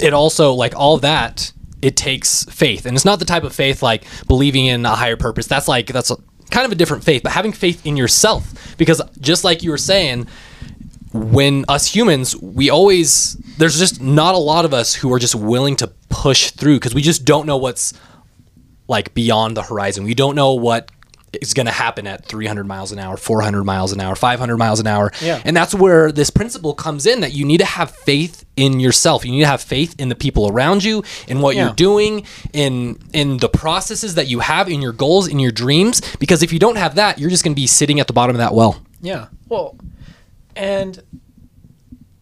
it 0.00 0.12
also 0.12 0.52
like 0.52 0.74
all 0.76 0.98
that 0.98 1.52
it 1.82 1.96
takes 1.96 2.44
faith. 2.44 2.84
And 2.84 2.94
it's 2.94 3.06
not 3.06 3.20
the 3.20 3.24
type 3.24 3.42
of 3.42 3.54
faith 3.54 3.82
like 3.82 4.04
believing 4.26 4.66
in 4.66 4.84
a 4.84 4.94
higher 4.94 5.16
purpose. 5.16 5.46
That's 5.46 5.66
like 5.66 5.86
that's 5.86 6.10
a, 6.10 6.16
kind 6.50 6.66
of 6.66 6.72
a 6.72 6.74
different 6.74 7.04
faith, 7.04 7.22
but 7.22 7.32
having 7.32 7.52
faith 7.52 7.84
in 7.86 7.96
yourself 7.96 8.76
because 8.76 9.00
just 9.20 9.44
like 9.44 9.62
you 9.62 9.70
were 9.70 9.78
saying 9.78 10.26
when 11.12 11.64
us 11.68 11.86
humans, 11.86 12.36
we 12.36 12.70
always 12.70 13.34
there's 13.58 13.78
just 13.78 14.00
not 14.00 14.34
a 14.34 14.38
lot 14.38 14.64
of 14.64 14.72
us 14.72 14.94
who 14.94 15.12
are 15.12 15.18
just 15.18 15.34
willing 15.34 15.76
to 15.76 15.88
push 16.08 16.50
through 16.52 16.76
because 16.76 16.94
we 16.94 17.02
just 17.02 17.24
don't 17.24 17.46
know 17.46 17.56
what's 17.56 17.92
like 18.88 19.14
beyond 19.14 19.56
the 19.56 19.62
horizon. 19.62 20.04
We 20.04 20.14
don't 20.14 20.34
know 20.34 20.54
what 20.54 20.90
is 21.40 21.54
going 21.54 21.66
to 21.66 21.72
happen 21.72 22.06
at 22.06 22.24
300 22.26 22.66
miles 22.66 22.92
an 22.92 22.98
hour, 22.98 23.16
400 23.16 23.64
miles 23.64 23.92
an 23.92 24.00
hour, 24.00 24.14
500 24.16 24.56
miles 24.56 24.80
an 24.80 24.86
hour. 24.86 25.12
Yeah. 25.22 25.40
And 25.44 25.56
that's 25.56 25.74
where 25.74 26.10
this 26.10 26.30
principle 26.30 26.74
comes 26.74 27.06
in 27.06 27.20
that 27.20 27.32
you 27.32 27.44
need 27.44 27.58
to 27.58 27.64
have 27.64 27.90
faith 27.92 28.44
in 28.56 28.80
yourself. 28.80 29.24
You 29.24 29.32
need 29.32 29.40
to 29.40 29.46
have 29.46 29.62
faith 29.62 29.94
in 29.98 30.08
the 30.08 30.14
people 30.14 30.48
around 30.48 30.82
you, 30.84 31.04
in 31.28 31.40
what 31.40 31.54
Yeah. 31.56 31.66
you're 31.66 31.74
doing, 31.74 32.26
in 32.52 32.98
in 33.12 33.36
the 33.38 33.48
processes 33.48 34.14
that 34.16 34.26
you 34.28 34.40
have 34.40 34.68
in 34.68 34.82
your 34.82 34.92
goals, 34.92 35.28
in 35.28 35.38
your 35.38 35.52
dreams 35.52 36.00
because 36.18 36.42
if 36.42 36.52
you 36.52 36.58
don't 36.58 36.76
have 36.76 36.96
that, 36.96 37.18
you're 37.18 37.30
just 37.30 37.44
going 37.44 37.54
to 37.54 37.60
be 37.60 37.66
sitting 37.66 38.00
at 38.00 38.06
the 38.06 38.12
bottom 38.12 38.34
of 38.36 38.38
that 38.40 38.54
well. 38.54 38.82
Yeah. 39.00 39.26
Well, 39.48 39.76
and 40.56 41.00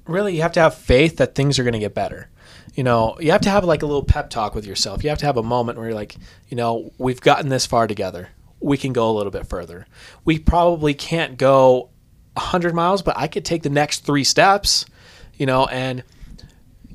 really, 0.06 0.34
you 0.36 0.42
have 0.42 0.52
to 0.52 0.60
have 0.60 0.74
faith 0.74 1.16
that 1.16 1.34
things 1.34 1.58
are 1.58 1.64
going 1.64 1.72
to 1.74 1.78
get 1.78 1.94
better. 1.94 2.28
You 2.74 2.84
know, 2.84 3.16
you 3.18 3.32
have 3.32 3.40
to 3.42 3.50
have 3.50 3.64
like 3.64 3.82
a 3.82 3.86
little 3.86 4.04
pep 4.04 4.30
talk 4.30 4.54
with 4.54 4.64
yourself. 4.64 5.02
You 5.02 5.10
have 5.10 5.18
to 5.18 5.26
have 5.26 5.36
a 5.36 5.42
moment 5.42 5.78
where 5.78 5.88
you're 5.88 5.96
like, 5.96 6.14
you 6.48 6.56
know, 6.56 6.92
we've 6.98 7.20
gotten 7.20 7.48
this 7.48 7.66
far 7.66 7.86
together. 7.88 8.28
We 8.60 8.76
can 8.76 8.92
go 8.92 9.10
a 9.10 9.14
little 9.14 9.30
bit 9.30 9.46
further. 9.46 9.86
We 10.24 10.38
probably 10.38 10.94
can't 10.94 11.38
go 11.38 11.90
100 12.34 12.74
miles, 12.74 13.02
but 13.02 13.16
I 13.16 13.28
could 13.28 13.44
take 13.44 13.62
the 13.62 13.70
next 13.70 14.04
three 14.04 14.24
steps, 14.24 14.86
you 15.36 15.46
know, 15.46 15.66
and, 15.66 16.02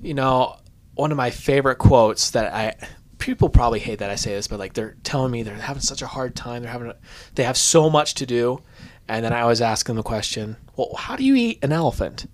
you 0.01 0.13
know, 0.13 0.57
one 0.95 1.11
of 1.11 1.17
my 1.17 1.31
favorite 1.31 1.77
quotes 1.77 2.31
that 2.31 2.53
I, 2.53 2.75
people 3.17 3.49
probably 3.49 3.79
hate 3.79 3.99
that 3.99 4.09
I 4.09 4.15
say 4.15 4.33
this, 4.33 4.47
but 4.47 4.59
like 4.59 4.73
they're 4.73 4.95
telling 5.03 5.31
me 5.31 5.43
they're 5.43 5.55
having 5.55 5.81
such 5.81 6.01
a 6.01 6.07
hard 6.07 6.35
time. 6.35 6.61
They're 6.61 6.71
having, 6.71 6.89
a, 6.89 6.95
they 7.35 7.43
have 7.43 7.57
so 7.57 7.89
much 7.89 8.15
to 8.15 8.25
do. 8.25 8.61
And 9.07 9.23
then 9.23 9.33
I 9.33 9.41
always 9.41 9.61
ask 9.61 9.85
them 9.85 9.95
the 9.95 10.03
question, 10.03 10.57
well, 10.75 10.93
how 10.97 11.15
do 11.15 11.23
you 11.23 11.35
eat 11.35 11.59
an 11.63 11.71
elephant? 11.71 12.25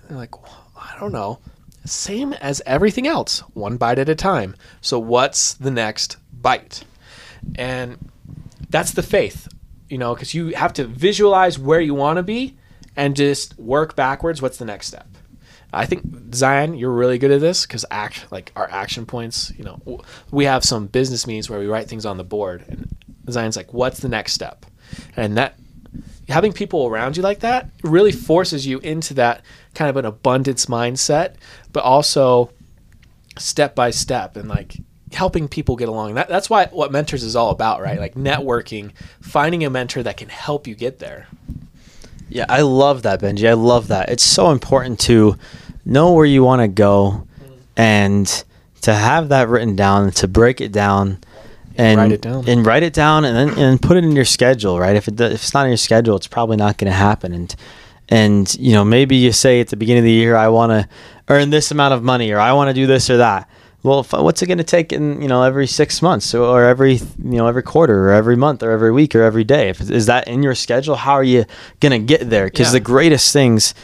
And 0.00 0.10
they're 0.10 0.16
like, 0.16 0.42
well, 0.42 0.70
I 0.76 0.98
don't 0.98 1.12
know. 1.12 1.38
Same 1.84 2.32
as 2.34 2.62
everything 2.64 3.06
else, 3.06 3.40
one 3.54 3.76
bite 3.76 3.98
at 3.98 4.08
a 4.08 4.14
time. 4.14 4.54
So 4.80 4.98
what's 4.98 5.54
the 5.54 5.70
next 5.70 6.16
bite? 6.32 6.84
And 7.56 7.98
that's 8.72 8.92
the 8.92 9.02
faith, 9.02 9.46
you 9.88 9.98
know, 9.98 10.14
because 10.14 10.34
you 10.34 10.48
have 10.54 10.72
to 10.72 10.84
visualize 10.84 11.58
where 11.58 11.80
you 11.80 11.94
want 11.94 12.16
to 12.16 12.22
be 12.22 12.56
and 12.96 13.14
just 13.14 13.56
work 13.58 13.94
backwards. 13.94 14.42
What's 14.42 14.56
the 14.56 14.64
next 14.64 14.88
step? 14.88 15.06
I 15.72 15.86
think 15.86 16.34
Zion, 16.34 16.74
you're 16.74 16.92
really 16.92 17.18
good 17.18 17.30
at 17.30 17.40
this 17.40 17.64
because 17.64 17.84
act 17.90 18.30
like 18.30 18.52
our 18.56 18.68
action 18.70 19.06
points. 19.06 19.52
You 19.56 19.64
know, 19.64 20.00
we 20.30 20.44
have 20.44 20.64
some 20.64 20.86
business 20.86 21.26
meetings 21.26 21.48
where 21.48 21.60
we 21.60 21.66
write 21.66 21.88
things 21.88 22.04
on 22.04 22.16
the 22.16 22.24
board, 22.24 22.64
and 22.68 22.88
Zion's 23.30 23.56
like, 23.56 23.72
"What's 23.72 24.00
the 24.00 24.08
next 24.08 24.32
step?" 24.32 24.66
And 25.16 25.36
that 25.38 25.58
having 26.28 26.52
people 26.52 26.86
around 26.86 27.16
you 27.16 27.22
like 27.22 27.40
that 27.40 27.70
really 27.82 28.12
forces 28.12 28.66
you 28.66 28.78
into 28.80 29.14
that 29.14 29.42
kind 29.74 29.88
of 29.88 29.96
an 29.96 30.04
abundance 30.04 30.66
mindset, 30.66 31.36
but 31.72 31.84
also 31.84 32.50
step 33.38 33.74
by 33.74 33.90
step 33.90 34.36
and 34.36 34.48
like 34.48 34.76
helping 35.12 35.48
people 35.48 35.76
get 35.76 35.88
along. 35.88 36.14
That, 36.14 36.28
that's 36.28 36.48
why 36.48 36.66
what 36.66 36.92
mentors 36.92 37.22
is 37.22 37.36
all 37.36 37.50
about, 37.50 37.80
right? 37.80 37.98
Like 37.98 38.14
networking, 38.14 38.92
finding 39.20 39.64
a 39.64 39.70
mentor 39.70 40.02
that 40.02 40.16
can 40.16 40.28
help 40.28 40.66
you 40.66 40.74
get 40.74 40.98
there. 40.98 41.26
Yeah, 42.28 42.46
I 42.48 42.62
love 42.62 43.02
that, 43.02 43.20
Benji. 43.20 43.48
I 43.48 43.52
love 43.52 43.88
that. 43.88 44.08
It's 44.08 44.22
so 44.22 44.50
important 44.50 44.98
to 45.00 45.36
know 45.84 46.12
where 46.12 46.24
you 46.24 46.42
want 46.42 46.62
to 46.62 46.68
go 46.68 47.26
and 47.76 48.26
to 48.82 48.94
have 48.94 49.28
that 49.28 49.48
written 49.48 49.76
down, 49.76 50.10
to 50.12 50.28
break 50.28 50.60
it 50.60 50.72
down 50.72 51.18
and 51.76 51.98
write 51.98 52.12
it 52.12 52.20
down. 52.20 52.48
and 52.48 52.66
write 52.66 52.82
it 52.82 52.92
down 52.92 53.24
and 53.24 53.36
then 53.36 53.58
and 53.58 53.80
put 53.80 53.96
it 53.96 54.04
in 54.04 54.12
your 54.12 54.24
schedule, 54.24 54.78
right? 54.78 54.96
If 54.96 55.08
it 55.08 55.20
if 55.20 55.32
it's 55.32 55.54
not 55.54 55.64
in 55.64 55.70
your 55.70 55.76
schedule, 55.76 56.16
it's 56.16 56.26
probably 56.26 56.56
not 56.56 56.78
going 56.78 56.90
to 56.90 56.96
happen 56.96 57.32
and 57.32 57.54
and 58.08 58.54
you 58.56 58.72
know, 58.72 58.84
maybe 58.84 59.16
you 59.16 59.32
say 59.32 59.60
at 59.60 59.68
the 59.68 59.76
beginning 59.76 60.00
of 60.00 60.04
the 60.04 60.12
year 60.12 60.36
I 60.36 60.48
want 60.48 60.70
to 60.70 60.88
earn 61.28 61.50
this 61.50 61.70
amount 61.70 61.94
of 61.94 62.02
money 62.02 62.30
or 62.32 62.38
I 62.38 62.52
want 62.52 62.68
to 62.68 62.74
do 62.74 62.86
this 62.86 63.08
or 63.08 63.18
that. 63.18 63.48
Well, 63.82 64.04
what's 64.04 64.40
it 64.42 64.46
going 64.46 64.58
to 64.58 64.64
take 64.64 64.92
in 64.92 65.20
you 65.20 65.28
know 65.28 65.42
every 65.42 65.66
six 65.66 66.00
months 66.02 66.34
or, 66.34 66.64
every 66.64 66.94
you 66.94 67.38
know 67.38 67.48
every 67.48 67.62
quarter 67.64 68.08
or 68.08 68.12
every 68.12 68.36
month 68.36 68.62
or 68.62 68.70
every 68.70 68.92
week 68.92 69.14
or 69.14 69.22
every 69.22 69.44
day? 69.44 69.70
If, 69.70 69.80
is 69.90 70.06
that 70.06 70.28
in 70.28 70.42
your 70.42 70.54
schedule? 70.54 70.94
How 70.94 71.14
are 71.14 71.24
you 71.24 71.44
going 71.80 71.92
to 71.92 71.98
get 71.98 72.30
there? 72.30 72.44
Because 72.46 72.68
Yeah. 72.68 72.74
the 72.78 72.80
greatest 72.80 73.32
things 73.32 73.74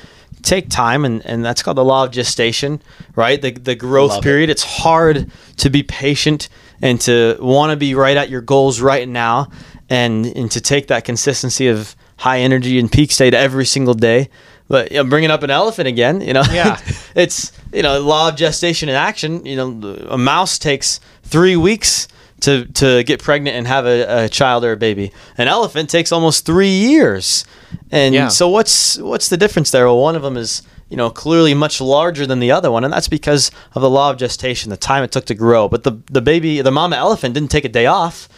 take 0.42 0.70
time, 0.70 1.04
and, 1.04 1.24
and 1.26 1.44
that's 1.44 1.62
called 1.64 1.76
the 1.78 1.84
law 1.84 2.04
of 2.04 2.12
gestation, 2.12 2.80
right? 3.16 3.42
The 3.42 3.50
the 3.50 3.74
growth 3.74 4.10
Love 4.10 4.18
it. 4.20 4.22
period. 4.22 4.50
It's 4.50 4.62
hard 4.62 5.30
to 5.56 5.68
be 5.70 5.82
patient 5.82 6.48
and 6.80 7.00
to 7.00 7.36
want 7.40 7.70
to 7.72 7.76
be 7.76 7.96
right 7.96 8.16
at 8.16 8.30
your 8.30 8.40
goals 8.40 8.80
right 8.80 9.08
now, 9.08 9.48
and 9.90 10.26
and 10.26 10.48
to 10.52 10.60
take 10.60 10.86
that 10.88 11.04
consistency 11.04 11.66
of 11.66 11.96
high 12.18 12.38
energy 12.38 12.78
and 12.78 12.90
peak 12.90 13.10
state 13.10 13.34
every 13.34 13.66
single 13.66 13.94
day. 13.94 14.28
But 14.68 14.92
you 14.92 14.98
know, 14.98 15.04
bringing 15.08 15.30
up 15.30 15.42
an 15.42 15.50
elephant 15.50 15.88
again, 15.88 16.20
you 16.20 16.32
know, 16.32 16.42
Yeah. 16.52 16.80
it's 17.14 17.52
you 17.72 17.82
know 17.82 18.00
law 18.00 18.28
of 18.28 18.37
gestation 18.37 18.88
in 18.88 18.94
action. 18.94 19.44
You 19.46 19.56
know, 19.56 19.96
a 20.08 20.18
mouse 20.18 20.58
takes 20.58 21.00
three 21.22 21.56
weeks 21.56 22.06
to 22.40 22.66
to 22.66 23.02
get 23.04 23.22
pregnant 23.22 23.56
and 23.56 23.66
have 23.66 23.87
a, 23.87 24.25
a 24.25 24.28
child 24.28 24.64
or 24.64 24.72
a 24.72 24.76
baby. 24.76 25.10
An 25.38 25.48
elephant 25.48 25.90
takes 25.90 26.12
almost 26.12 26.44
three 26.46 26.68
years. 26.70 27.44
And 27.90 28.14
Yeah. 28.14 28.28
so 28.28 28.48
what's 28.48 28.98
what's 28.98 29.28
the 29.28 29.37
difference 29.37 29.70
there? 29.70 29.87
Well, 29.87 29.98
one 30.00 30.16
of 30.16 30.22
them 30.22 30.37
is 30.37 30.62
you 30.90 30.96
know 30.96 31.10
clearly 31.10 31.54
much 31.54 31.80
larger 31.80 32.26
than 32.26 32.38
the 32.40 32.50
other 32.52 32.70
one, 32.70 32.84
and 32.84 32.92
that's 32.92 33.08
because 33.08 33.50
of 33.75 33.82
the 33.82 33.90
law 33.90 34.10
of 34.10 34.16
gestation, 34.18 34.70
the 34.70 34.76
time 34.76 35.02
it 35.02 35.12
took 35.12 35.25
to 35.26 35.34
grow. 35.34 35.68
But 35.68 35.82
the 35.84 35.92
the 36.10 36.20
baby, 36.22 36.60
the 36.62 36.70
mama 36.70 36.96
elephant, 36.96 37.34
didn't 37.34 37.50
take 37.50 37.64
a 37.64 37.68
day 37.70 37.87
off. 37.87 38.28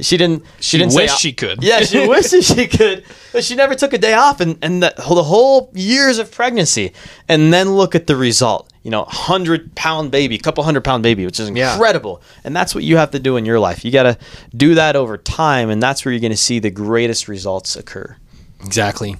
She 0.00 0.16
didn't. 0.16 0.44
She, 0.58 0.62
She 0.62 0.78
didn't 0.78 0.92
say, 0.92 1.06
she 1.06 1.32
could. 1.32 1.62
Yeah, 1.62 1.80
she 1.80 2.06
wishes 2.08 2.46
she 2.46 2.66
could, 2.66 3.04
but 3.32 3.44
she 3.44 3.54
never 3.54 3.74
took 3.74 3.92
a 3.92 3.98
day 3.98 4.12
off, 4.12 4.40
and 4.40 4.58
and 4.60 4.82
the, 4.82 4.92
the 4.96 5.22
whole 5.22 5.70
years 5.74 6.18
of 6.18 6.30
pregnancy, 6.30 6.92
and 7.28 7.52
then 7.52 7.70
look 7.74 7.94
at 7.94 8.06
the 8.06 8.16
result. 8.16 8.70
You 8.82 8.90
know, 8.90 9.04
hundred 9.04 9.74
pound 9.74 10.10
baby, 10.10 10.38
couple 10.38 10.62
hundred 10.64 10.84
pound 10.84 11.02
baby, 11.02 11.24
which 11.24 11.40
is 11.40 11.50
Yeah. 11.50 11.72
incredible, 11.72 12.22
and 12.44 12.54
that's 12.54 12.74
what 12.74 12.84
you 12.84 12.98
have 12.98 13.10
to 13.12 13.18
do 13.18 13.36
in 13.36 13.44
your 13.46 13.58
life. 13.58 13.84
You 13.84 13.90
got 13.90 14.02
to 14.04 14.18
do 14.54 14.74
that 14.74 14.96
over 14.96 15.16
time, 15.18 15.70
and 15.70 15.82
that's 15.82 16.04
where 16.04 16.12
you're 16.12 16.20
going 16.20 16.30
to 16.30 16.36
see 16.36 16.58
the 16.58 16.70
greatest 16.70 17.26
results 17.26 17.74
occur. 17.74 18.16
Exactly. 18.64 19.16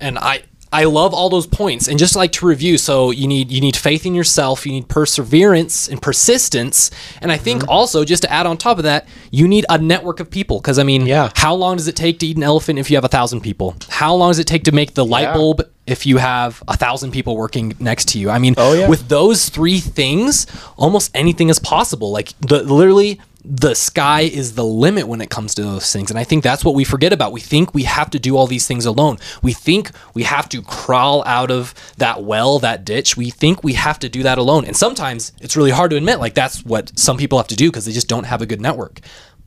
And 0.00 0.18
I 0.18 0.42
I 0.72 0.84
love 0.84 1.14
all 1.14 1.30
those 1.30 1.46
points. 1.46 1.88
And 1.88 1.98
just 1.98 2.14
like 2.16 2.32
to 2.32 2.46
review, 2.46 2.78
so 2.78 3.10
you 3.10 3.26
need 3.26 3.50
you 3.50 3.60
need 3.60 3.76
faith 3.76 4.04
in 4.06 4.14
yourself, 4.14 4.66
you 4.66 4.72
need 4.72 4.88
perseverance 4.88 5.88
and 5.88 6.00
persistence, 6.00 6.90
and 7.22 7.32
I 7.32 7.36
mm-hmm. 7.36 7.44
think 7.44 7.68
also 7.68 8.04
just 8.04 8.22
to 8.22 8.32
add 8.32 8.46
on 8.46 8.56
top 8.56 8.78
of 8.78 8.84
that, 8.84 9.08
you 9.30 9.48
need 9.48 9.64
a 9.68 9.78
network 9.78 10.20
of 10.20 10.30
people 10.30 10.60
because 10.60 10.78
I 10.78 10.82
mean, 10.82 11.06
Yeah. 11.06 11.30
how 11.34 11.54
long 11.54 11.76
does 11.76 11.88
it 11.88 11.96
take 11.96 12.18
to 12.20 12.26
eat 12.26 12.36
an 12.36 12.42
elephant 12.42 12.78
if 12.78 12.90
you 12.90 12.96
have 12.96 13.04
a 13.04 13.08
thousand 13.08 13.40
people? 13.40 13.76
How 13.88 14.14
long 14.14 14.30
does 14.30 14.38
it 14.38 14.46
take 14.46 14.64
to 14.64 14.72
make 14.72 14.94
the 14.94 15.04
light 15.04 15.22
Yeah. 15.22 15.34
bulb 15.34 15.62
if 15.86 16.04
you 16.04 16.18
have 16.18 16.62
a 16.68 16.76
thousand 16.76 17.12
people 17.12 17.36
working 17.36 17.74
next 17.80 18.08
to 18.08 18.18
you? 18.18 18.28
I 18.30 18.38
mean, 18.38 18.54
Oh, 18.56 18.74
yeah. 18.74 18.88
with 18.88 19.08
those 19.08 19.48
three 19.48 19.80
things, 19.80 20.46
almost 20.76 21.10
anything 21.14 21.48
is 21.48 21.58
possible. 21.58 22.10
Like 22.10 22.34
the 22.40 22.62
literally 22.62 23.20
the 23.50 23.74
sky 23.74 24.20
is 24.20 24.56
the 24.56 24.64
limit 24.64 25.08
when 25.08 25.22
it 25.22 25.30
comes 25.30 25.54
to 25.54 25.62
those 25.62 25.90
things. 25.90 26.10
And 26.10 26.18
I 26.18 26.24
think 26.24 26.44
that's 26.44 26.66
what 26.66 26.74
we 26.74 26.84
forget 26.84 27.14
about. 27.14 27.32
We 27.32 27.40
think 27.40 27.72
we 27.72 27.84
have 27.84 28.10
to 28.10 28.18
do 28.18 28.36
all 28.36 28.46
these 28.46 28.66
things 28.66 28.84
alone. 28.84 29.16
We 29.42 29.54
think 29.54 29.90
we 30.12 30.24
have 30.24 30.50
to 30.50 30.60
crawl 30.60 31.24
out 31.24 31.50
of 31.50 31.72
that 31.96 32.22
well, 32.22 32.58
that 32.58 32.84
ditch. 32.84 33.16
We 33.16 33.30
think 33.30 33.64
we 33.64 33.72
have 33.72 33.98
to 34.00 34.08
do 34.10 34.22
that 34.22 34.36
alone. 34.36 34.66
And 34.66 34.76
sometimes 34.76 35.32
it's 35.40 35.56
really 35.56 35.70
hard 35.70 35.92
to 35.92 35.96
admit 35.96 36.20
like 36.20 36.34
that's 36.34 36.62
what 36.62 36.96
some 36.98 37.16
people 37.16 37.38
have 37.38 37.48
to 37.48 37.56
do 37.56 37.70
because 37.70 37.86
they 37.86 37.92
just 37.92 38.08
don't 38.08 38.24
have 38.24 38.42
a 38.42 38.46
good 38.46 38.60
network. 38.60 39.00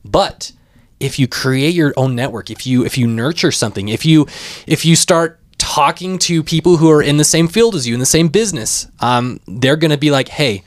But 0.04 0.50
if 0.98 1.20
you 1.20 1.28
create 1.28 1.74
your 1.74 1.94
own 1.96 2.16
network, 2.16 2.50
if 2.50 2.66
you 2.66 2.84
if 2.84 2.98
you 2.98 3.06
nurture 3.06 3.52
something, 3.52 3.88
if 3.88 4.04
you 4.04 4.26
if 4.66 4.84
you 4.84 4.96
start 4.96 5.38
talking 5.58 6.18
to 6.18 6.42
people 6.42 6.78
who 6.78 6.90
are 6.90 7.02
in 7.02 7.18
the 7.18 7.24
same 7.24 7.46
field 7.46 7.76
as 7.76 7.86
you 7.86 7.94
in 7.94 8.00
the 8.00 8.06
same 8.06 8.26
business, 8.26 8.88
um, 8.98 9.38
they're 9.46 9.76
gonna 9.76 9.96
be 9.96 10.10
like, 10.10 10.26
hey, 10.26 10.64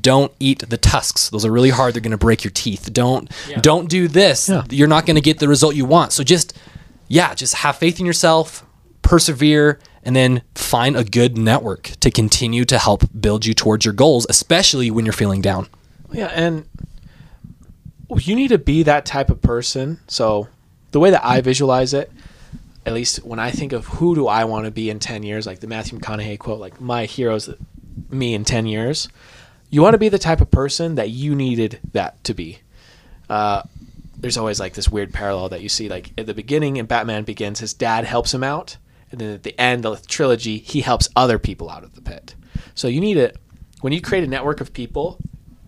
don't 0.00 0.32
eat 0.40 0.68
the 0.68 0.76
tusks. 0.76 1.30
Those 1.30 1.44
are 1.44 1.52
really 1.52 1.70
hard. 1.70 1.94
They're 1.94 2.00
gonna 2.00 2.18
break 2.18 2.44
your 2.44 2.50
teeth. 2.50 2.92
Don't 2.92 3.30
don't 3.60 3.88
do 3.88 4.08
this. 4.08 4.50
You're 4.70 4.88
not 4.88 5.06
gonna 5.06 5.20
get 5.20 5.38
the 5.38 5.48
result 5.48 5.74
you 5.74 5.84
want. 5.84 6.12
So 6.12 6.22
just 6.24 6.56
yeah, 7.08 7.34
just 7.34 7.54
have 7.54 7.76
faith 7.76 8.00
in 8.00 8.06
yourself, 8.06 8.66
persevere, 9.02 9.78
and 10.02 10.14
then 10.16 10.42
find 10.54 10.96
a 10.96 11.04
good 11.04 11.36
network 11.38 11.84
to 12.00 12.10
continue 12.10 12.64
to 12.64 12.78
help 12.78 13.04
build 13.20 13.46
you 13.46 13.54
towards 13.54 13.84
your 13.84 13.94
goals, 13.94 14.26
especially 14.28 14.90
when 14.90 15.04
you're 15.04 15.12
feeling 15.12 15.40
down. 15.40 15.68
Yeah, 16.12 16.26
and 16.26 16.66
you 18.16 18.34
need 18.34 18.48
to 18.48 18.58
be 18.58 18.82
that 18.84 19.04
type 19.04 19.30
of 19.30 19.42
person. 19.42 20.00
So 20.08 20.48
the 20.92 21.00
way 21.00 21.10
that 21.10 21.24
I 21.24 21.40
visualize 21.40 21.92
it, 21.92 22.10
at 22.84 22.92
least 22.92 23.24
when 23.24 23.38
I 23.38 23.50
think 23.50 23.72
of 23.72 23.86
who 23.86 24.14
do 24.14 24.28
I 24.28 24.44
want 24.44 24.64
to 24.64 24.70
be 24.70 24.90
in 24.90 25.00
10 25.00 25.24
years, 25.24 25.46
like 25.46 25.60
the 25.60 25.66
Matthew 25.66 25.98
McConaughey 25.98 26.38
quote, 26.38 26.60
like 26.60 26.80
my 26.80 27.04
heroes 27.04 27.52
me 28.10 28.34
in 28.34 28.44
10 28.44 28.66
years, 28.66 29.08
you 29.70 29.82
want 29.82 29.94
to 29.94 29.98
be 29.98 30.08
the 30.08 30.18
type 30.18 30.40
of 30.40 30.50
person 30.50 30.94
that 30.94 31.10
you 31.10 31.34
needed 31.34 31.80
that 31.92 32.22
to 32.24 32.34
be. 32.34 32.58
Uh, 33.28 33.62
there's 34.16 34.36
always 34.36 34.60
like 34.60 34.74
this 34.74 34.88
weird 34.88 35.12
parallel 35.12 35.48
that 35.50 35.60
you 35.60 35.68
see 35.68 35.88
like 35.88 36.12
at 36.16 36.26
the 36.26 36.34
beginning 36.34 36.76
in 36.76 36.86
Batman 36.86 37.24
Begins, 37.24 37.60
his 37.60 37.74
dad 37.74 38.04
helps 38.04 38.32
him 38.32 38.42
out, 38.42 38.76
and 39.10 39.20
then 39.20 39.34
at 39.34 39.42
the 39.42 39.58
end 39.60 39.84
of 39.84 40.00
the 40.00 40.08
trilogy, 40.08 40.58
he 40.58 40.80
helps 40.80 41.08
other 41.14 41.38
people 41.38 41.68
out 41.68 41.84
of 41.84 41.94
the 41.94 42.02
pit. 42.02 42.34
So 42.74 42.88
you 42.88 43.00
need 43.00 43.16
it 43.16 43.36
when 43.80 43.92
you 43.92 44.00
create 44.00 44.24
a 44.24 44.26
network 44.26 44.60
of 44.60 44.72
people, 44.72 45.18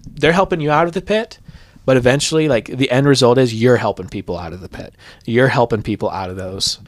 they're 0.06 0.32
helping 0.32 0.60
you 0.60 0.70
out 0.70 0.86
of 0.86 0.92
the 0.92 1.02
pit, 1.02 1.38
but 1.84 1.96
eventually 1.96 2.48
like 2.48 2.66
the 2.66 2.90
end 2.90 3.06
result 3.06 3.38
is 3.38 3.54
you're 3.54 3.76
helping 3.76 4.08
people 4.08 4.36
out 4.36 4.52
of 4.52 4.60
the 4.60 4.68
pit. 4.68 4.94
You're 5.24 5.48
helping 5.48 5.82
people 5.82 6.10
out 6.10 6.30
of 6.30 6.36
those 6.36 6.80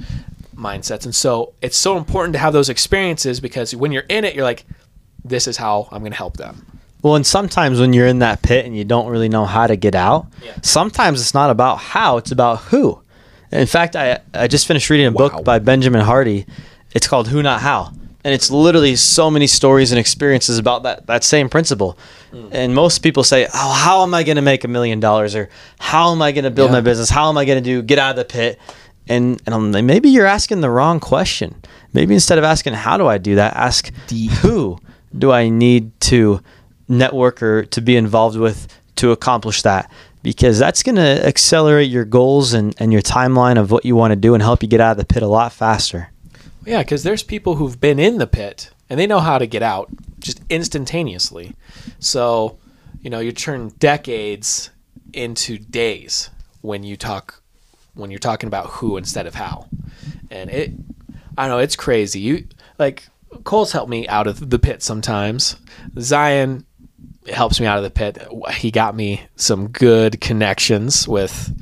mindsets. 0.54 1.04
And 1.04 1.14
so 1.14 1.54
it's 1.62 1.76
so 1.76 1.96
important 1.96 2.32
to 2.34 2.38
have 2.38 2.52
those 2.52 2.68
experiences 2.68 3.40
because 3.40 3.74
when 3.74 3.92
you're 3.92 4.04
in 4.08 4.24
it, 4.24 4.34
you're 4.34 4.44
like, 4.44 4.64
this 5.24 5.46
is 5.46 5.56
how 5.56 5.88
I'm 5.92 6.00
going 6.00 6.12
to 6.12 6.18
help 6.18 6.36
them. 6.36 6.66
Well, 7.02 7.14
and 7.16 7.26
sometimes 7.26 7.80
when 7.80 7.92
you're 7.92 8.06
in 8.06 8.18
that 8.20 8.42
pit 8.42 8.66
and 8.66 8.76
you 8.76 8.84
don't 8.84 9.08
really 9.08 9.28
know 9.28 9.44
how 9.46 9.66
to 9.66 9.76
get 9.76 9.94
out, 9.94 10.26
sometimes 10.62 11.20
it's 11.20 11.34
not 11.34 11.50
about 11.50 11.78
how, 11.78 12.16
it's 12.18 12.30
about 12.32 12.58
who. 12.62 13.00
In 13.52 13.66
fact, 13.66 13.96
I, 13.96 14.18
I 14.34 14.46
just 14.48 14.66
finished 14.66 14.90
reading 14.90 15.06
a 15.06 15.10
Wow. 15.10 15.28
book 15.30 15.44
by 15.44 15.58
Benjamin 15.58 16.02
Hardy. 16.02 16.46
It's 16.94 17.08
called 17.08 17.28
Who 17.28 17.42
Not 17.42 17.60
How. 17.62 17.92
And 18.22 18.34
it's 18.34 18.50
literally 18.50 18.96
so 18.96 19.30
many 19.30 19.46
stories 19.46 19.92
and 19.92 19.98
experiences 19.98 20.58
about 20.58 20.82
that, 20.82 21.06
that 21.06 21.24
same 21.24 21.48
principle. 21.48 21.96
Hmm. 22.32 22.48
And 22.52 22.74
most 22.74 22.98
people 22.98 23.24
say, 23.24 23.46
Oh, 23.54 23.72
how 23.72 24.02
am 24.02 24.12
I 24.12 24.22
going 24.24 24.36
to 24.36 24.42
make 24.42 24.62
a 24.64 24.68
million 24.68 25.00
dollars? 25.00 25.34
Or 25.34 25.48
how 25.78 26.12
am 26.12 26.20
I 26.20 26.30
going 26.32 26.44
to 26.44 26.50
build 26.50 26.68
Yeah. 26.70 26.76
my 26.76 26.80
business? 26.82 27.08
How 27.08 27.30
am 27.30 27.38
I 27.38 27.46
going 27.46 27.62
to 27.62 27.64
do 27.64 27.80
get 27.82 27.98
out 27.98 28.10
of 28.10 28.16
the 28.16 28.24
pit? 28.26 28.58
And, 29.08 29.40
and 29.46 29.72
like, 29.72 29.84
maybe 29.84 30.10
you're 30.10 30.26
asking 30.26 30.60
the 30.60 30.68
wrong 30.70 31.00
question. 31.00 31.54
Maybe 31.94 32.12
instead 32.12 32.36
of 32.36 32.44
asking, 32.44 32.74
How 32.74 32.98
do 32.98 33.06
I 33.06 33.16
do 33.16 33.36
that? 33.36 33.56
ask, 33.56 33.90
Who 34.42 34.78
do 35.16 35.32
I 35.32 35.48
need 35.48 35.98
to 36.02 36.40
network 36.90 37.42
or 37.42 37.64
to 37.66 37.80
be 37.80 37.96
involved 37.96 38.36
with 38.36 38.68
to 38.96 39.12
accomplish 39.12 39.62
that 39.62 39.90
because 40.22 40.58
that's 40.58 40.82
going 40.82 40.96
to 40.96 41.26
accelerate 41.26 41.90
your 41.90 42.04
goals 42.04 42.52
and, 42.52 42.74
and 42.78 42.92
your 42.92 43.00
timeline 43.00 43.58
of 43.58 43.70
what 43.70 43.84
you 43.84 43.96
want 43.96 44.12
to 44.12 44.16
do 44.16 44.34
and 44.34 44.42
help 44.42 44.62
you 44.62 44.68
get 44.68 44.80
out 44.80 44.92
of 44.92 44.96
the 44.98 45.04
pit 45.04 45.22
a 45.22 45.26
lot 45.26 45.52
faster. 45.52 46.10
Yeah, 46.66 46.82
because 46.82 47.02
there's 47.02 47.22
people 47.22 47.54
who've 47.54 47.80
been 47.80 47.98
in 47.98 48.18
the 48.18 48.26
pit 48.26 48.70
and 48.90 49.00
they 49.00 49.06
know 49.06 49.20
how 49.20 49.38
to 49.38 49.46
get 49.46 49.62
out 49.62 49.88
just 50.18 50.42
instantaneously. 50.50 51.54
So, 51.98 52.58
you 53.00 53.08
know, 53.08 53.20
you 53.20 53.32
turn 53.32 53.68
decades 53.78 54.70
into 55.12 55.58
days 55.58 56.30
when 56.60 56.84
you 56.84 56.96
talk 56.96 57.42
when 57.94 58.10
you're 58.10 58.20
talking 58.20 58.46
about 58.46 58.66
who 58.66 58.96
instead 58.96 59.26
of 59.26 59.34
how. 59.34 59.68
And 60.30 60.50
it 60.50 60.72
I 61.38 61.42
don't 61.46 61.56
know, 61.56 61.58
it's 61.58 61.76
crazy. 61.76 62.20
You 62.20 62.46
like 62.78 63.08
Cole's 63.44 63.72
helped 63.72 63.90
me 63.90 64.06
out 64.08 64.26
of 64.26 64.50
the 64.50 64.58
pit 64.58 64.82
sometimes. 64.82 65.56
Zion 65.98 66.66
helps 67.32 67.60
me 67.60 67.66
out 67.66 67.78
of 67.78 67.84
the 67.84 67.90
pit. 67.90 68.18
He 68.54 68.70
got 68.70 68.94
me 68.94 69.22
some 69.36 69.68
good 69.68 70.20
connections 70.20 71.06
with 71.06 71.52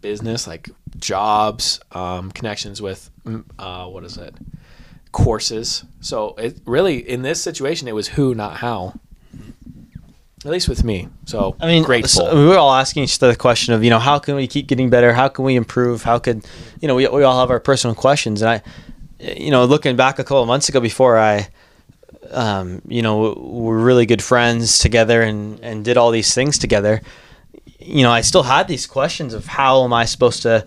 business, 0.00 0.46
like 0.46 0.70
jobs, 0.98 1.80
um, 1.92 2.30
connections 2.30 2.80
with 2.80 3.10
uh, 3.58 3.86
what 3.86 4.04
is 4.04 4.16
it, 4.16 4.34
courses. 5.12 5.84
So 6.00 6.34
it 6.36 6.60
really 6.64 6.98
in 6.98 7.22
this 7.22 7.40
situation 7.40 7.88
it 7.88 7.94
was 7.94 8.08
who, 8.08 8.34
not 8.34 8.58
how. 8.58 8.98
At 10.44 10.52
least 10.52 10.68
with 10.68 10.84
me. 10.84 11.08
So 11.24 11.56
I 11.58 11.66
mean, 11.66 11.82
grateful. 11.82 12.26
so 12.26 12.36
we 12.36 12.46
were 12.46 12.56
all 12.56 12.72
asking 12.72 13.02
each 13.02 13.20
other 13.20 13.32
the 13.32 13.38
question 13.38 13.74
of, 13.74 13.82
you 13.82 13.90
know, 13.90 13.98
how 13.98 14.20
can 14.20 14.36
we 14.36 14.46
keep 14.46 14.68
getting 14.68 14.90
better? 14.90 15.12
How 15.12 15.26
can 15.26 15.44
we 15.44 15.56
improve? 15.56 16.04
How 16.04 16.20
could, 16.20 16.46
you 16.80 16.86
know, 16.86 16.94
we, 16.94 17.08
we 17.08 17.24
all 17.24 17.40
have 17.40 17.50
our 17.50 17.58
personal 17.58 17.96
questions. 17.96 18.42
And 18.42 18.50
I, 18.50 18.62
you 19.18 19.50
know, 19.50 19.64
looking 19.64 19.96
back 19.96 20.20
a 20.20 20.24
couple 20.24 20.42
of 20.42 20.46
months 20.46 20.68
ago 20.68 20.78
before 20.78 21.18
I, 21.18 21.48
um, 22.30 22.82
you 22.88 23.02
know, 23.02 23.34
we're 23.36 23.78
really 23.78 24.06
good 24.06 24.22
friends 24.22 24.78
together 24.78 25.22
and, 25.22 25.60
and 25.60 25.84
did 25.84 25.96
all 25.96 26.10
these 26.10 26.34
things 26.34 26.58
together, 26.58 27.02
you 27.78 28.02
know, 28.02 28.10
I 28.10 28.22
still 28.22 28.42
had 28.42 28.68
these 28.68 28.86
questions 28.86 29.34
of 29.34 29.46
how 29.46 29.84
am 29.84 29.92
I 29.92 30.04
supposed 30.06 30.42
to 30.42 30.64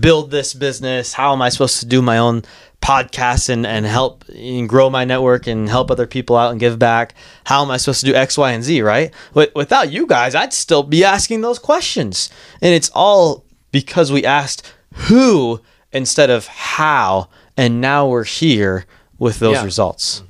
build 0.00 0.30
this 0.30 0.54
business? 0.54 1.12
How 1.12 1.32
am 1.32 1.42
I 1.42 1.48
supposed 1.50 1.80
to 1.80 1.86
do 1.86 2.00
my 2.00 2.18
own 2.18 2.42
podcast 2.80 3.48
and, 3.48 3.66
and 3.66 3.84
help 3.86 4.24
and 4.28 4.68
grow 4.68 4.88
my 4.90 5.04
network 5.04 5.46
and 5.46 5.68
help 5.68 5.90
other 5.90 6.06
people 6.06 6.36
out 6.36 6.50
and 6.50 6.58
give 6.60 6.78
back? 6.78 7.14
How 7.44 7.62
am 7.62 7.70
I 7.70 7.76
supposed 7.76 8.00
to 8.00 8.06
do 8.06 8.14
X, 8.14 8.38
Y, 8.38 8.52
and 8.52 8.62
Z, 8.64 8.80
right? 8.82 9.12
But 9.34 9.54
without 9.54 9.90
you 9.92 10.06
guys, 10.06 10.34
I'd 10.34 10.52
still 10.52 10.82
be 10.82 11.04
asking 11.04 11.40
those 11.42 11.58
questions. 11.58 12.30
And 12.60 12.72
it's 12.74 12.90
all 12.94 13.44
because 13.70 14.10
we 14.12 14.24
asked 14.24 14.72
who 14.94 15.60
instead 15.92 16.30
of 16.30 16.46
how. 16.46 17.28
And 17.56 17.80
now 17.80 18.08
we're 18.08 18.24
here 18.24 18.86
with 19.18 19.40
those 19.40 19.56
Yeah. 19.56 19.64
results. 19.64 20.22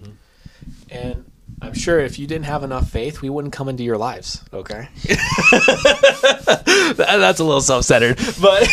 And 0.93 1.25
I'm 1.61 1.75
sure 1.75 2.01
if 2.01 2.19
you 2.19 2.27
didn't 2.27 2.45
have 2.47 2.63
enough 2.65 2.91
faith, 2.91 3.23
we 3.23 3.31
wouldn't 3.31 3.53
come 3.53 3.69
into 3.69 3.83
your 3.85 3.99
lives. 3.99 4.45
Okay. 4.53 4.89
That- 6.95 7.17
that's 7.19 7.41
a 7.41 7.45
little 7.45 7.61
self-centered, 7.63 8.19
but 8.41 8.69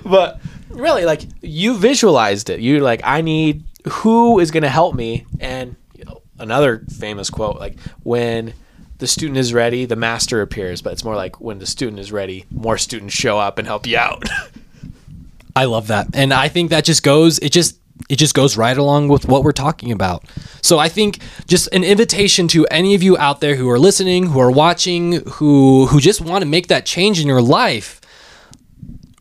but 0.04 0.40
really, 0.70 1.04
like 1.04 1.22
you 1.42 1.76
visualized 1.76 2.50
it. 2.50 2.60
You're 2.60 2.80
like, 2.80 3.00
I 3.04 3.20
need 3.20 3.64
who 3.88 4.38
is 4.38 4.50
going 4.50 4.62
to 4.62 4.68
help 4.68 4.94
me, 4.94 5.26
and 5.40 5.76
you 5.94 6.04
know, 6.04 6.22
another 6.38 6.84
famous 6.98 7.30
quote, 7.30 7.58
like 7.58 7.78
when 8.02 8.54
the 8.98 9.06
student 9.06 9.38
is 9.38 9.52
ready, 9.52 9.84
the 9.84 9.96
master 9.96 10.42
appears. 10.42 10.80
But 10.82 10.92
it's 10.94 11.04
more 11.04 11.16
like 11.16 11.40
when 11.40 11.58
the 11.58 11.66
student 11.66 11.98
is 11.98 12.12
ready, 12.12 12.46
more 12.50 12.78
students 12.78 13.14
show 13.14 13.38
up 13.38 13.58
and 13.58 13.66
help 13.66 13.86
you 13.86 13.98
out. 13.98 14.24
I 15.56 15.64
love 15.64 15.88
that. 15.88 16.08
And 16.14 16.32
I 16.32 16.48
think 16.48 16.70
that 16.70 16.84
just 16.84 17.02
goes 17.02 17.38
it 17.40 17.50
just 17.50 17.78
it 18.08 18.16
just 18.16 18.34
goes 18.34 18.56
right 18.56 18.76
along 18.76 19.08
with 19.08 19.26
what 19.26 19.44
we're 19.44 19.52
talking 19.52 19.92
about. 19.92 20.24
So 20.62 20.78
I 20.78 20.88
think 20.88 21.18
just 21.46 21.68
an 21.72 21.84
invitation 21.84 22.48
to 22.48 22.66
any 22.70 22.94
of 22.94 23.02
you 23.02 23.16
out 23.18 23.40
there 23.40 23.56
who 23.56 23.68
are 23.70 23.78
listening, 23.78 24.26
who 24.26 24.40
are 24.40 24.50
watching, 24.50 25.24
who 25.26 25.86
who 25.86 26.00
just 26.00 26.20
want 26.20 26.42
to 26.42 26.48
make 26.48 26.68
that 26.68 26.86
change 26.86 27.20
in 27.20 27.26
your 27.26 27.42
life, 27.42 28.00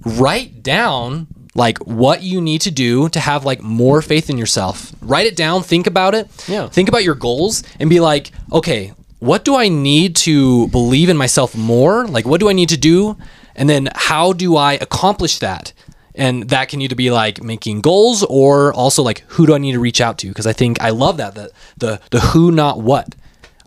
write 0.06 0.64
down 0.64 1.28
like 1.56 1.78
what 1.80 2.24
you 2.24 2.42
need 2.42 2.62
to 2.62 2.72
do 2.72 3.10
to 3.10 3.20
have 3.20 3.46
like 3.46 3.62
more 3.62 4.02
faith 4.02 4.30
in 4.30 4.38
yourself. 4.38 4.94
Write 5.02 5.28
it 5.28 5.36
down, 5.36 5.64
think 5.64 5.88
about 5.88 6.16
it. 6.16 6.28
Yeah. 6.48 6.68
Think 6.68 6.90
about 6.90 7.04
your 7.04 7.16
goals 7.16 7.64
and 7.80 7.90
be 7.90 8.00
like, 8.00 8.32
okay, 8.52 8.94
what 9.20 9.44
do 9.44 9.56
I 9.56 9.68
need 9.68 10.16
to 10.18 10.68
believe 10.70 11.10
in 11.10 11.18
myself 11.18 11.56
more? 11.56 12.08
Like 12.08 12.26
what 12.26 12.40
do 12.40 12.50
I 12.50 12.54
need 12.54 12.70
to 12.70 12.78
do? 12.78 13.18
And 13.56 13.70
then 13.70 13.90
how 13.94 14.34
do 14.34 14.56
I 14.56 14.74
accomplish 14.74 15.40
that? 15.40 15.74
And 16.16 16.50
that 16.50 16.70
can 16.70 16.82
either 16.82 16.96
be 16.96 17.12
like 17.12 17.42
making 17.44 17.82
goals 17.82 18.24
or 18.24 18.74
also 18.74 19.04
like 19.04 19.20
who 19.28 19.46
do 19.46 19.54
I 19.54 19.58
need 19.58 19.74
to 19.74 19.80
reach 19.80 20.02
out 20.02 20.18
to? 20.20 20.28
Because 20.28 20.48
I 20.48 20.54
think 20.54 20.82
I 20.82 20.90
love 20.90 21.18
that 21.18 21.36
the 21.36 21.52
the 21.78 22.02
the 22.12 22.20
who 22.20 22.52
not 22.52 22.82
what. 22.82 23.16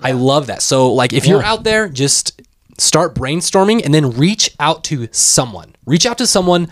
I 0.01 0.13
love 0.13 0.49
that. 0.49 0.63
So 0.63 0.93
like 0.93 1.13
if 1.13 1.27
you're 1.27 1.43
out 1.45 1.65
there, 1.65 1.89
just 1.89 2.43
start 2.79 3.15
brainstorming 3.15 3.85
and 3.85 3.95
then 3.95 4.11
reach 4.11 4.55
out 4.59 4.85
to 4.85 5.09
someone. 5.13 5.75
Reach 5.87 6.07
out 6.07 6.19
to 6.19 6.27
someone 6.27 6.69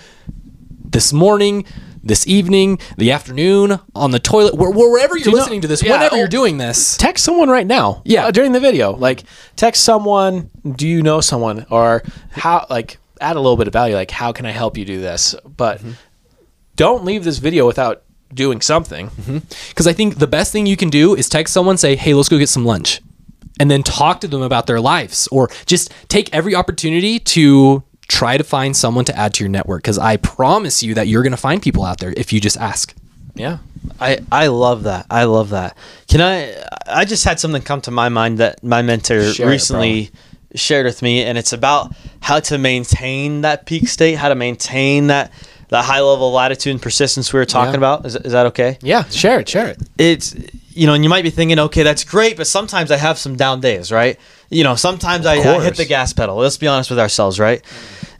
this 0.85 1.13
morning, 1.13 1.65
this 2.03 2.27
evening, 2.27 2.79
the 2.97 3.13
afternoon, 3.13 3.79
on 3.95 4.11
the 4.11 4.19
toilet, 4.19 4.55
where, 4.55 4.71
wherever 4.71 5.17
you're 5.17 5.27
you 5.27 5.33
know- 5.33 5.39
listening 5.39 5.61
to 5.61 5.69
this, 5.69 5.83
yeah, 5.83 5.93
whenever 5.93 6.17
oh, 6.17 6.19
you're 6.19 6.29
doing 6.29 6.59
this. 6.59 6.97
text 6.97 7.25
someone 7.25 7.49
right 7.49 7.67
now. 7.67 8.03
Yeah. 8.05 8.27
uh, 8.27 8.31
during 8.31 8.53
the 8.53 8.61
video, 8.61 8.93
like 8.93 9.23
text 9.57 9.85
someone. 9.85 10.51
Do 10.77 10.89
you 10.89 11.03
know 11.03 11.21
someone 11.21 11.67
or 11.71 12.03
how? 12.33 12.67
Like 12.69 12.99
add 13.21 13.37
a 13.37 13.41
little 13.41 13.57
bit 13.57 13.67
of 13.67 13.73
value. 13.73 13.95
Like 13.95 14.11
how 14.11 14.33
can 14.33 14.47
I 14.47 14.51
help 14.51 14.77
you 14.77 14.85
do 14.85 15.01
this? 15.01 15.35
But 15.45 15.79
mm-hmm. 15.79 15.93
don't 16.77 17.05
leave 17.05 17.25
this 17.25 17.39
video 17.39 17.67
without 17.67 18.03
doing 18.33 18.61
something. 18.61 19.09
Mm-hmm. 19.09 19.39
Because 19.69 19.87
I 19.87 19.93
think 19.93 20.19
the 20.19 20.27
best 20.27 20.53
thing 20.53 20.67
you 20.67 20.77
can 20.77 20.91
do 20.91 21.15
is 21.15 21.29
text 21.29 21.53
someone, 21.53 21.77
say, 21.77 21.97
hey, 21.97 22.15
let's 22.15 22.29
go 22.29 22.39
get 22.39 22.49
some 22.49 22.65
lunch. 22.65 23.01
And 23.59 23.71
then 23.71 23.83
talk 23.83 24.21
to 24.23 24.29
them 24.29 24.41
about 24.41 24.67
their 24.67 24.81
lives 24.81 25.29
or 25.29 25.51
just 25.67 25.93
take 26.09 26.33
every 26.35 26.55
opportunity 26.55 27.19
to 27.19 27.83
try 28.09 28.39
to 28.39 28.45
find 28.45 28.75
someone 28.77 29.05
to 29.05 29.17
add 29.17 29.35
to 29.35 29.45
your 29.45 29.51
network. 29.51 29.83
Because 29.83 29.99
I 29.99 30.17
promise 30.17 30.83
you 30.83 30.95
that 30.95 31.09
you're 31.09 31.23
going 31.23 31.33
to 31.33 31.37
find 31.37 31.61
people 31.61 31.85
out 31.85 31.99
there 31.99 32.15
if 32.17 32.33
you 32.33 32.41
just 32.41 32.57
ask. 32.57 32.95
Yeah. 33.35 33.59
I, 34.01 34.21
I 34.33 34.47
love 34.47 34.85
that. 34.85 35.07
I 35.11 35.25
love 35.25 35.51
that. 35.51 35.77
Can 36.09 36.21
I? 36.21 36.55
I 36.87 37.05
just 37.05 37.25
had 37.25 37.39
something 37.39 37.63
come 37.63 37.81
to 37.83 37.91
my 37.91 38.09
mind 38.09 38.39
that 38.39 38.63
my 38.63 38.83
mentor 38.83 39.33
Share 39.33 39.49
it, 39.49 39.51
recently 39.51 40.11
shared 40.55 40.87
with 40.87 41.03
me, 41.03 41.23
and 41.23 41.37
it's 41.39 41.53
about 41.53 41.95
how 42.21 42.41
to 42.41 42.59
maintain 42.59 43.43
that 43.43 43.67
peak 43.67 43.89
state, 43.89 44.15
how 44.15 44.29
to 44.29 44.35
maintain 44.35 45.09
that 45.09 45.33
that 45.69 45.85
high 45.85 46.01
level 46.01 46.27
of 46.29 46.35
latitude 46.35 46.73
and 46.73 46.83
persistence 46.83 47.33
we 47.33 47.39
were 47.39 47.45
talking 47.47 47.75
Yeah. 47.75 47.77
about. 47.79 48.05
Is, 48.05 48.17
is 48.17 48.33
that 48.33 48.47
okay? 48.47 48.77
Yeah. 48.83 49.05
Share 49.05 49.39
it. 49.39 49.49
Share 49.49 49.69
it. 49.69 49.79
It's 49.99 50.35
you 50.73 50.87
know, 50.87 50.95
and 50.95 51.05
you 51.05 51.11
might 51.11 51.23
be 51.23 51.31
thinking, 51.31 51.59
okay, 51.59 51.83
that's 51.85 52.03
great, 52.05 52.37
but 52.37 52.47
sometimes 52.47 52.91
I 52.91 52.97
have 52.97 53.19
some 53.19 53.37
down 53.37 53.61
days, 53.61 53.91
right? 53.93 54.19
You 54.51 54.65
know, 54.65 54.75
sometimes 54.77 55.27
I, 55.27 55.35
I 55.35 55.63
hit 55.63 55.77
the 55.77 55.85
gas 55.85 56.13
pedal. 56.13 56.37
Let's 56.37 56.57
be 56.57 56.67
honest 56.67 56.91
with 56.91 56.99
ourselves, 56.99 57.39
right? 57.39 57.63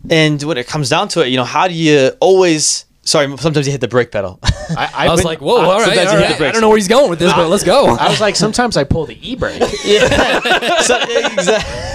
And 0.09 0.43
when 0.43 0.59
it 0.59 0.67
comes 0.67 0.89
down 0.89 1.09
to 1.09 1.23
it, 1.23 1.29
you 1.29 1.37
know, 1.37 1.45
how 1.45 1.67
do 1.69 1.75
you 1.75 2.11
always? 2.21 2.85
Sorry, 3.03 3.35
sometimes 3.39 3.67
you 3.67 3.73
hit 3.73 3.81
the 3.81 3.89
brake 3.89 4.11
pedal. 4.11 4.39
I, 4.77 4.91
I 4.95 5.11
was 5.11 5.25
like, 5.25 5.41
whoa, 5.41 5.57
all 5.57 5.79
right. 5.79 5.87
sometimes 5.87 6.13
you 6.13 6.19
hit 6.19 6.39
the 6.39 6.45
right. 6.45 6.49
I 6.51 6.53
don't 6.53 6.61
know 6.61 6.69
where 6.69 6.77
he's 6.77 6.89
going 6.89 7.11
with 7.11 7.19
this, 7.19 7.33
but 7.33 7.49
let's 7.49 7.65
go. 7.65 7.87
I 7.97 8.09
was 8.09 8.21
like, 8.21 8.37
sometimes 8.37 8.77
I 8.77 8.85
pull 8.85 9.07
the 9.07 9.19
e 9.29 9.37
brake. 9.37 9.63
so, 9.63 11.01
exactly. 11.01 11.87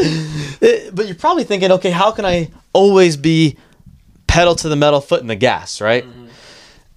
Eh, 0.60 0.90
but 0.92 1.06
you're 1.06 1.16
probably 1.16 1.42
thinking, 1.42 1.72
okay, 1.72 1.90
how 1.90 2.12
can 2.12 2.24
I 2.24 2.50
always 2.72 3.16
be 3.16 3.56
pedal 4.28 4.54
to 4.56 4.68
the 4.68 4.76
metal, 4.76 5.00
foot 5.00 5.20
in 5.20 5.26
the 5.26 5.36
gas, 5.36 5.80
right? 5.80 6.04
Mm-hmm. 6.04 6.26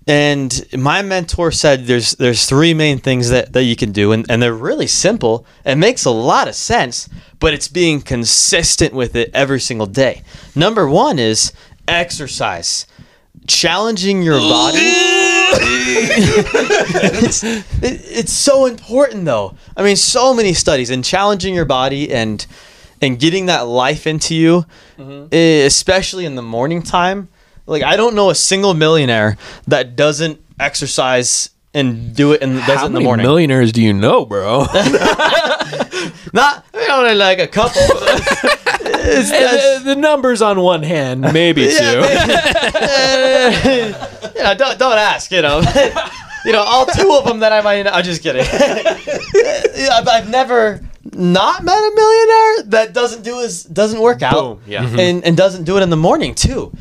And 0.07 0.65
my 0.73 1.01
mentor 1.01 1.51
said 1.51 1.85
there's 1.85 2.13
there's 2.13 2.47
three 2.47 2.73
main 2.73 2.97
things 2.97 3.29
that, 3.29 3.53
that 3.53 3.63
you 3.63 3.75
can 3.75 3.91
do, 3.91 4.11
and, 4.11 4.25
and 4.29 4.41
they're 4.41 4.53
really 4.53 4.87
simple. 4.87 5.45
It 5.63 5.75
makes 5.75 6.05
a 6.05 6.11
lot 6.11 6.47
of 6.47 6.55
sense, 6.55 7.07
but 7.39 7.53
it's 7.53 7.67
being 7.67 8.01
consistent 8.01 8.93
with 8.93 9.15
it 9.15 9.29
every 9.33 9.59
single 9.59 9.87
day. 9.87 10.23
Number 10.55 10.87
one 10.89 11.19
is 11.19 11.53
exercise. 11.87 12.87
Challenging 13.47 14.21
your 14.21 14.39
body. 14.39 14.77
it's, 17.13 17.43
it, 17.43 17.65
it's 17.81 18.31
so 18.31 18.65
important 18.65 19.25
though. 19.25 19.55
I 19.75 19.83
mean, 19.83 19.95
so 19.95 20.33
many 20.33 20.53
studies 20.53 20.89
and 20.89 21.03
challenging 21.03 21.53
your 21.53 21.65
body 21.65 22.11
and 22.11 22.45
and 23.01 23.19
getting 23.19 23.47
that 23.47 23.61
life 23.61 24.05
into 24.05 24.35
you, 24.35 24.65
eh, 25.31 25.65
especially 25.65 26.25
in 26.25 26.35
the 26.35 26.41
morning 26.41 26.83
time. 26.83 27.29
Like 27.65 27.83
I 27.83 27.95
don't 27.95 28.15
know 28.15 28.29
a 28.29 28.35
single 28.35 28.73
millionaire 28.73 29.37
that 29.67 29.95
doesn't 29.95 30.39
exercise 30.59 31.49
and 31.73 32.13
do 32.15 32.33
it 32.33 32.41
and 32.41 32.57
does 32.65 32.79
How 32.79 32.83
it 32.83 32.87
in 32.87 32.91
the 32.93 32.99
many 32.99 33.05
morning. 33.05 33.25
millionaires 33.25 33.71
do 33.71 33.81
you 33.81 33.93
know, 33.93 34.25
bro? 34.25 34.59
Not 36.33 36.65
I 36.73 36.87
only 36.91 37.15
like 37.15 37.39
a 37.39 37.47
couple. 37.47 37.81
It's- 39.03 39.31
that's- 39.31 39.79
the, 39.79 39.95
the 39.95 39.99
numbers 39.99 40.41
on 40.43 40.59
one 40.61 40.83
hand, 40.83 41.21
maybe 41.33 41.63
two. 41.63 42.01
you 44.35 44.43
know, 44.43 44.53
don't 44.55 44.77
don't 44.79 44.97
ask. 44.97 45.31
You 45.31 45.41
know, 45.41 45.61
you 46.45 46.51
know, 46.51 46.61
all 46.61 46.85
two 46.85 47.11
of 47.13 47.25
them 47.25 47.39
that 47.39 47.51
I 47.51 47.61
might. 47.61 47.87
I'm 47.87 48.03
just 48.03 48.21
kidding. 48.21 48.45
Yeah, 48.45 49.89
I've, 49.97 50.07
I've 50.07 50.29
never 50.29 50.81
not 51.13 51.63
met 51.63 51.77
a 51.77 51.91
millionaire 51.95 52.63
that 52.69 52.93
doesn't 52.93 53.23
do 53.23 53.39
his 53.39 53.63
doesn't 53.63 53.99
work 53.99 54.21
out. 54.21 54.33
Boom, 54.33 54.61
yeah. 54.67 54.85
Mhm. 54.85 54.99
and 54.99 55.23
and 55.25 55.35
doesn't 55.37 55.63
do 55.63 55.77
it 55.77 55.81
in 55.81 55.89
the 55.89 55.97
morning 55.97 56.35
too, 56.35 56.71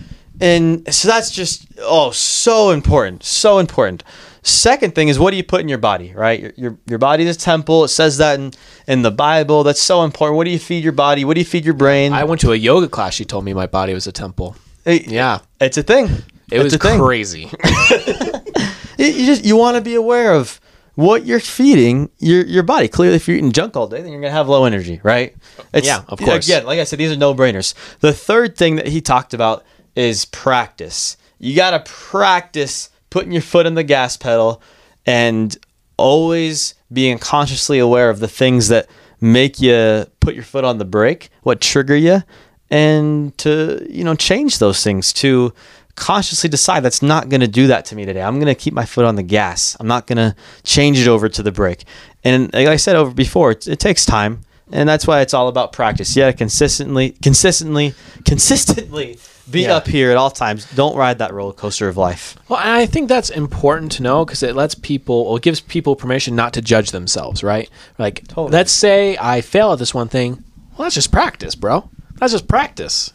and 0.40 0.92
so 0.94 1.08
that's 1.08 1.30
just 1.30 1.66
oh 1.80 2.10
so 2.10 2.70
important, 2.70 3.22
so 3.24 3.58
important. 3.58 4.04
Second 4.42 4.94
thing 4.94 5.08
is 5.08 5.18
what 5.18 5.32
do 5.32 5.36
you 5.36 5.44
put 5.44 5.60
in 5.60 5.68
your 5.68 5.78
body, 5.78 6.12
right? 6.14 6.40
Your 6.40 6.52
your, 6.56 6.78
your 6.86 6.98
body 6.98 7.24
is 7.26 7.36
a 7.36 7.38
temple. 7.38 7.84
It 7.84 7.88
says 7.88 8.16
that 8.18 8.38
in, 8.40 8.52
in 8.88 9.02
the 9.02 9.10
Bible. 9.10 9.64
That's 9.64 9.80
so 9.82 10.02
important. 10.02 10.36
What 10.36 10.44
do 10.44 10.50
you 10.50 10.58
feed 10.58 10.82
your 10.82 10.92
body? 10.94 11.24
What 11.24 11.34
do 11.34 11.40
you 11.40 11.44
feed 11.44 11.64
your 11.64 11.74
brain? 11.74 12.12
I 12.12 12.24
went 12.24 12.40
to 12.42 12.52
a 12.52 12.56
yoga 12.56 12.88
class. 12.88 13.14
She 13.14 13.24
told 13.24 13.44
me 13.44 13.52
my 13.52 13.66
body 13.66 13.92
was 13.94 14.06
a 14.06 14.12
temple. 14.12 14.56
It- 14.84 15.08
Yeah. 15.08 15.40
it's 15.60 15.76
a 15.76 15.82
thing. 15.82 16.06
It 16.50 16.60
It's 16.60 16.72
was 16.74 16.76
crazy. 16.98 17.50
you 18.98 19.06
you 19.06 19.26
just 19.26 19.44
you 19.44 19.56
want 19.56 19.76
to 19.76 19.80
be 19.80 19.94
aware 19.94 20.32
of 20.34 20.60
what 20.94 21.24
you're 21.24 21.40
feeding 21.40 22.10
your 22.18 22.44
your 22.46 22.62
body. 22.62 22.88
Clearly, 22.88 23.16
if 23.16 23.28
you're 23.28 23.36
eating 23.36 23.52
junk 23.52 23.76
all 23.76 23.86
day, 23.86 24.02
then 24.02 24.10
you're 24.12 24.20
gonna 24.20 24.32
have 24.32 24.48
low 24.48 24.64
energy, 24.64 25.00
right? 25.02 25.34
It's, 25.72 25.86
Yeah, 25.86 26.02
of 26.08 26.18
course. 26.18 26.46
Again, 26.46 26.64
like 26.66 26.78
I 26.78 26.84
said, 26.84 26.98
these 26.98 27.12
are 27.12 27.16
no 27.16 27.34
brainers. 27.34 27.74
The 28.00 28.12
third 28.12 28.56
thing 28.56 28.76
that 28.76 28.88
he 28.88 29.00
talked 29.00 29.32
about 29.34 29.64
is 29.94 30.24
practice. 30.24 31.16
You 31.38 31.54
gotta 31.56 31.80
practice 31.86 32.90
putting 33.10 33.32
your 33.32 33.42
foot 33.42 33.66
in 33.66 33.74
the 33.74 33.84
gas 33.84 34.16
pedal 34.16 34.62
and 35.04 35.56
always 35.96 36.74
being 36.92 37.18
consciously 37.18 37.78
aware 37.78 38.10
of 38.10 38.20
the 38.20 38.28
things 38.28 38.68
that 38.68 38.88
make 39.20 39.60
you 39.60 40.06
put 40.20 40.34
your 40.34 40.44
foot 40.44 40.64
on 40.64 40.78
the 40.78 40.84
brake, 40.84 41.28
what 41.42 41.60
trigger 41.60 41.96
you, 41.96 42.22
and 42.70 43.36
to 43.38 43.86
you 43.90 44.04
know 44.04 44.14
change 44.14 44.58
those 44.58 44.82
things 44.82 45.12
to 45.12 45.52
consciously 45.96 46.48
decide 46.48 46.82
that's 46.82 47.02
not 47.02 47.28
going 47.28 47.40
to 47.40 47.48
do 47.48 47.66
that 47.66 47.84
to 47.84 47.94
me 47.94 48.06
today. 48.06 48.22
I'm 48.22 48.36
going 48.36 48.46
to 48.46 48.54
keep 48.54 48.72
my 48.72 48.86
foot 48.86 49.04
on 49.04 49.16
the 49.16 49.22
gas. 49.22 49.76
I'm 49.78 49.86
not 49.86 50.06
going 50.06 50.16
to 50.16 50.34
change 50.62 50.98
it 50.98 51.08
over 51.08 51.28
to 51.28 51.42
the 51.42 51.52
brake. 51.52 51.84
And 52.24 52.52
like 52.54 52.68
I 52.68 52.76
said 52.76 52.96
over 52.96 53.12
before, 53.12 53.50
it, 53.50 53.66
it 53.68 53.80
takes 53.80 54.06
time, 54.06 54.40
and 54.72 54.88
that's 54.88 55.06
why 55.06 55.20
it's 55.20 55.34
all 55.34 55.48
about 55.48 55.72
practice. 55.72 56.16
Yeah, 56.16 56.32
consistently, 56.32 57.10
consistently, 57.22 57.94
consistently 58.24 59.18
be 59.50 59.62
Yeah. 59.62 59.76
up 59.76 59.86
here 59.86 60.10
at 60.10 60.16
all 60.16 60.30
times. 60.30 60.66
Don't 60.74 60.96
ride 60.96 61.18
that 61.18 61.32
roller 61.32 61.52
coaster 61.52 61.88
of 61.88 61.96
life. 61.96 62.36
Well, 62.48 62.60
I 62.62 62.86
think 62.86 63.08
that's 63.08 63.30
important 63.30 63.92
to 63.92 64.02
know 64.02 64.24
because 64.24 64.42
it 64.42 64.54
lets 64.54 64.74
people, 64.74 65.14
or 65.14 65.36
it 65.38 65.42
gives 65.42 65.60
people 65.60 65.96
permission 65.96 66.34
not 66.36 66.52
to 66.54 66.62
judge 66.62 66.90
themselves, 66.90 67.42
right? 67.42 67.68
Like, 67.98 68.26
Totally. 68.28 68.50
let's 68.52 68.72
say 68.72 69.16
I 69.20 69.40
fail 69.40 69.72
at 69.72 69.78
this 69.78 69.94
one 69.94 70.08
thing. 70.08 70.44
Well, 70.76 70.86
that's 70.86 70.94
just 70.94 71.12
practice, 71.12 71.54
bro. 71.54 71.88
That's 72.16 72.32
just 72.32 72.48
practice. 72.48 73.12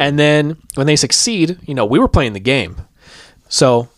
And 0.00 0.18
then 0.18 0.56
when 0.74 0.86
they 0.86 0.96
succeed, 0.96 1.58
you 1.66 1.74
know, 1.74 1.84
we 1.84 1.98
were 1.98 2.08
playing 2.08 2.32
the 2.34 2.40
game. 2.40 2.76
So 3.48 3.88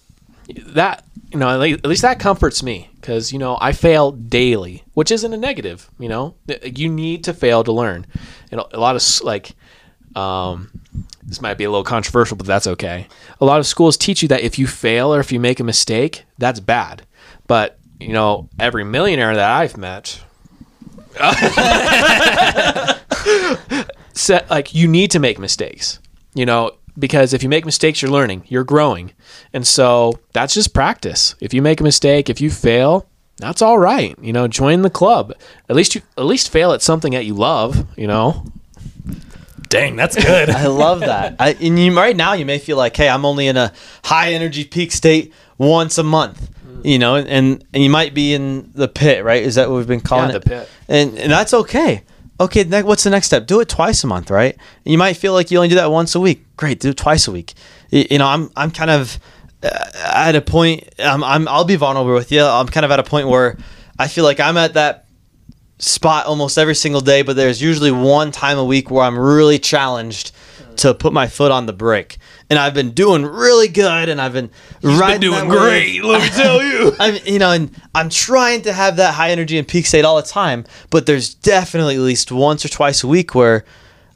that, 0.68 1.04
you 1.32 1.38
know, 1.38 1.60
at 1.62 1.84
least 1.86 2.02
that 2.02 2.18
comforts 2.18 2.62
me 2.62 2.88
because, 3.00 3.32
you 3.32 3.38
know, 3.38 3.58
I 3.60 3.72
fail 3.72 4.12
daily, 4.12 4.84
which 4.94 5.10
isn't 5.10 5.32
a 5.32 5.36
negative, 5.36 5.90
you 5.98 6.08
know? 6.08 6.34
You 6.64 6.88
need 6.88 7.24
to 7.24 7.34
fail 7.34 7.64
to 7.64 7.72
learn. 7.72 8.06
And 8.50 8.60
a 8.60 8.76
a 8.76 8.80
lot 8.80 8.96
of, 8.96 9.02
like, 9.24 9.52
um, 10.16 10.70
this 11.22 11.40
might 11.40 11.58
be 11.58 11.64
a 11.64 11.70
little 11.70 11.84
controversial, 11.84 12.36
but 12.36 12.46
that's 12.46 12.66
okay. 12.66 13.06
A 13.40 13.44
lot 13.44 13.60
of 13.60 13.66
schools 13.66 13.96
teach 13.96 14.22
you 14.22 14.28
that 14.28 14.42
if 14.42 14.58
you 14.58 14.66
fail 14.66 15.14
or 15.14 15.20
if 15.20 15.30
you 15.30 15.38
make 15.38 15.60
a 15.60 15.64
mistake, 15.64 16.24
that's 16.38 16.60
bad. 16.60 17.06
But, 17.46 17.78
you 18.00 18.12
know, 18.12 18.48
every 18.58 18.84
millionaire 18.84 19.34
that 19.34 19.50
I've 19.50 19.76
met, 19.76 20.22
said, 24.14 24.48
like, 24.48 24.74
you 24.74 24.88
need 24.88 25.10
to 25.12 25.18
make 25.18 25.38
mistakes, 25.38 26.00
you 26.34 26.46
know, 26.46 26.72
because 26.98 27.34
if 27.34 27.42
you 27.42 27.48
make 27.48 27.66
mistakes, 27.66 28.00
you're 28.00 28.10
learning, 28.10 28.44
you're 28.48 28.64
growing. 28.64 29.12
And 29.52 29.66
so 29.66 30.18
that's 30.32 30.54
just 30.54 30.72
practice. 30.72 31.34
If 31.40 31.52
you 31.52 31.60
make 31.60 31.80
a 31.80 31.84
mistake, 31.84 32.30
if 32.30 32.40
you 32.40 32.50
fail, 32.50 33.06
that's 33.38 33.60
all 33.60 33.78
right. 33.78 34.16
You 34.20 34.32
know, 34.32 34.48
join 34.48 34.82
the 34.82 34.90
club. 34.90 35.34
At 35.68 35.76
least 35.76 35.94
you, 35.94 36.02
at 36.16 36.24
least 36.24 36.50
fail 36.50 36.72
at 36.72 36.82
something 36.82 37.12
that 37.12 37.26
you 37.26 37.34
love, 37.34 37.86
you 37.98 38.06
know? 38.06 38.44
Dang, 39.80 39.96
that's 39.96 40.16
good. 40.16 40.50
I 40.50 40.66
love 40.66 41.00
that. 41.00 41.36
I, 41.38 41.50
and 41.60 41.78
you, 41.78 41.96
right 41.96 42.16
now, 42.16 42.32
you 42.32 42.46
may 42.46 42.58
feel 42.58 42.76
like, 42.76 42.96
hey, 42.96 43.08
I'm 43.08 43.24
only 43.24 43.46
in 43.46 43.56
a 43.56 43.72
high 44.04 44.32
energy 44.32 44.64
peak 44.64 44.92
state 44.92 45.32
once 45.58 45.98
a 45.98 46.02
month. 46.02 46.50
You 46.82 46.98
know, 46.98 47.16
and 47.16 47.64
and 47.72 47.82
you 47.82 47.90
might 47.90 48.14
be 48.14 48.32
in 48.32 48.70
the 48.74 48.86
pit, 48.86 49.24
right? 49.24 49.42
Is 49.42 49.56
that 49.56 49.68
what 49.68 49.76
we've 49.78 49.86
been 49.88 50.00
calling 50.00 50.30
Yeah, 50.30 50.36
it? 50.36 50.44
the 50.44 50.50
pit. 50.50 50.68
And 50.88 51.18
and 51.18 51.32
that's 51.32 51.52
okay. 51.52 52.02
Okay, 52.38 52.64
what's 52.82 53.02
the 53.02 53.10
next 53.10 53.26
step? 53.26 53.46
Do 53.46 53.60
it 53.60 53.68
twice 53.68 54.04
a 54.04 54.06
month, 54.06 54.30
right? 54.30 54.54
And 54.54 54.92
you 54.92 54.98
might 54.98 55.14
feel 55.16 55.32
like 55.32 55.50
you 55.50 55.56
only 55.58 55.68
do 55.70 55.74
that 55.76 55.90
once 55.90 56.14
a 56.14 56.20
week. 56.20 56.44
Great, 56.56 56.78
do 56.80 56.90
it 56.90 56.96
twice 56.96 57.26
a 57.26 57.32
week. 57.32 57.54
You 57.90 58.18
know, 58.18 58.26
I'm 58.26 58.50
I'm 58.56 58.70
kind 58.70 58.90
of 58.90 59.18
uh, 59.62 59.68
at 60.04 60.36
a 60.36 60.40
point. 60.42 60.86
I'm, 60.98 61.24
I'm 61.24 61.48
I'll 61.48 61.64
be 61.64 61.76
vulnerable 61.76 62.14
with 62.14 62.30
you. 62.30 62.42
I'm 62.44 62.66
kind 62.68 62.84
of 62.84 62.92
at 62.92 63.00
a 63.00 63.02
point 63.04 63.28
where 63.28 63.56
I 63.98 64.06
feel 64.06 64.22
like 64.24 64.38
I'm 64.38 64.56
at 64.58 64.74
that 64.74 65.05
spot 65.78 66.26
almost 66.26 66.58
every 66.58 66.74
single 66.74 67.00
day, 67.00 67.22
but 67.22 67.36
there's 67.36 67.60
usually 67.60 67.90
one 67.90 68.30
time 68.30 68.58
a 68.58 68.64
week 68.64 68.90
where 68.90 69.04
I'm 69.04 69.18
really 69.18 69.58
challenged 69.58 70.32
to 70.78 70.94
put 70.94 71.12
my 71.12 71.26
foot 71.26 71.50
on 71.50 71.66
the 71.66 71.72
brake. 71.72 72.18
And 72.50 72.58
I've 72.58 72.74
been 72.74 72.92
doing 72.92 73.24
really 73.24 73.68
good, 73.68 74.08
and 74.08 74.20
I've 74.20 74.32
been 74.32 74.50
riding 74.82 75.30
that 75.30 75.48
wave. 75.48 76.04
Let 76.04 76.22
me 76.22 76.28
tell 76.28 76.62
you. 76.62 76.94
I'm, 77.00 77.18
you 77.24 77.38
know, 77.38 77.52
and 77.52 77.70
I'm 77.94 78.08
trying 78.08 78.62
to 78.62 78.72
have 78.72 78.96
that 78.96 79.14
high 79.14 79.30
energy 79.30 79.58
and 79.58 79.66
peak 79.66 79.86
state 79.86 80.04
all 80.04 80.16
the 80.16 80.22
time, 80.22 80.64
but 80.90 81.06
there's 81.06 81.34
definitely 81.34 81.96
at 81.96 82.00
least 82.00 82.30
once 82.30 82.64
or 82.64 82.68
twice 82.68 83.02
a 83.02 83.08
week 83.08 83.34
where 83.34 83.64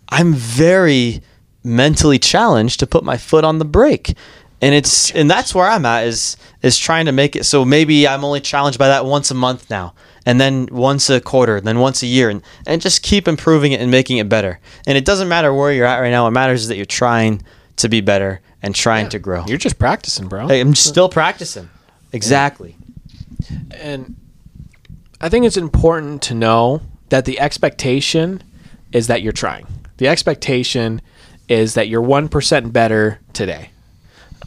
I'm 0.09 0.35
very 0.35 1.23
mentally 1.63 2.19
challenged 2.19 2.81
to 2.81 2.87
put 2.87 3.05
my 3.05 3.17
foot 3.17 3.45
on 3.45 3.59
the 3.59 3.65
brake. 3.65 4.15
And 4.63 4.75
it's 4.75 5.11
and 5.13 5.31
that's 5.31 5.55
where 5.55 5.67
I'm 5.67 5.87
at 5.87 6.07
is 6.07 6.37
is 6.63 6.77
trying 6.77 7.07
to 7.07 7.13
make 7.13 7.35
it 7.35 7.45
so 7.45 7.65
maybe 7.65 8.07
I'm 8.07 8.25
only 8.25 8.41
challenged 8.43 8.79
by 8.79 8.89
that 8.89 9.07
once 9.07 9.31
a 9.31 9.35
month 9.35 9.71
now. 9.71 9.95
And 10.27 10.41
then 10.41 10.69
once 10.71 11.09
a 11.09 11.21
quarter, 11.21 11.61
then 11.61 11.79
once 11.79 12.03
a 12.03 12.07
year, 12.07 12.29
and, 12.31 12.43
and 12.67 12.83
just 12.83 13.03
keep 13.03 13.27
improving 13.27 13.73
it 13.73 13.81
and 13.81 13.91
making 13.91 14.19
it 14.19 14.29
better. 14.29 14.61
And 14.87 14.99
it 14.99 15.05
doesn't 15.05 15.29
matter 15.29 15.53
where 15.55 15.73
you're 15.73 15.87
at 15.87 15.99
right 15.99 16.11
now. 16.11 16.25
What 16.25 16.33
matters 16.33 16.63
is 16.63 16.69
that 16.69 16.77
you're 16.77 16.85
trying 16.85 17.43
to 17.77 17.89
be 17.89 18.01
better 18.01 18.41
and 18.63 18.75
trying 18.75 19.09
to 19.09 19.19
grow. 19.19 19.45
You're 19.47 19.59
just 19.59 19.79
practicing, 19.79 20.29
bro. 20.29 20.49
I'm 20.49 20.75
still 20.75 21.09
practicing. 21.09 21.71
Exactly. 22.13 22.77
and 23.71 24.17
I 25.21 25.29
think 25.29 25.47
it's 25.47 25.57
important 25.57 26.23
to 26.23 26.35
know 26.35 26.83
that 27.11 27.25
the 27.25 27.41
expectation 27.41 28.43
is 28.93 29.07
that 29.07 29.23
you're 29.23 29.33
trying. 29.33 29.67
The 29.99 30.09
expectation 30.09 31.03
is 31.49 31.75
that 31.75 31.89
you're 31.89 32.03
1% 32.03 32.73
better 32.73 33.21
today. 33.33 33.71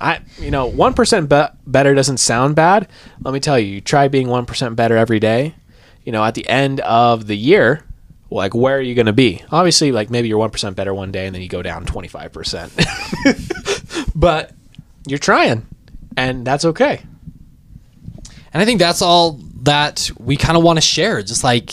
I 0.01 0.21
you 0.39 0.49
know, 0.49 0.69
1% 0.71 1.29
be- 1.29 1.57
better 1.67 1.93
doesn't 1.93 2.17
sound 2.17 2.55
bad. 2.55 2.88
Let 3.21 3.33
me 3.33 3.39
tell 3.39 3.59
you, 3.59 3.75
you 3.75 3.81
try 3.81 4.07
being 4.07 4.27
1% 4.27 4.75
better 4.75 4.97
every 4.97 5.19
day. 5.19 5.55
You 6.04 6.12
know, 6.12 6.24
at 6.24 6.36
the 6.36 6.48
end 6.48 6.80
of 6.82 7.28
the 7.28 7.38
year, 7.38 7.84
like 8.30 8.54
where 8.54 8.78
are 8.78 8.82
you 8.82 8.96
going 8.96 9.06
to 9.06 9.13
be? 9.13 9.44
Obviously, 9.52 9.92
like 9.92 10.10
maybe 10.10 10.28
you're 10.28 10.39
1% 10.39 10.76
better 10.76 10.94
one 10.94 11.12
day 11.12 11.26
and 11.26 11.36
then 11.36 11.42
you 11.42 11.50
go 11.50 11.62
down 11.62 11.86
25%. 11.86 14.12
but 14.16 14.52
you're 15.08 15.20
trying 15.20 15.66
and 16.18 16.46
that's 16.46 16.66
okay. 16.66 17.02
And 18.54 18.62
I 18.62 18.66
think 18.66 18.80
that's 18.80 19.02
all 19.02 19.39
that 19.63 20.12
we 20.20 20.38
kind 20.38 20.58
of 20.58 20.63
want 20.63 20.78
to 20.78 20.82
share. 20.82 21.22
Just 21.24 21.44
like 21.44 21.72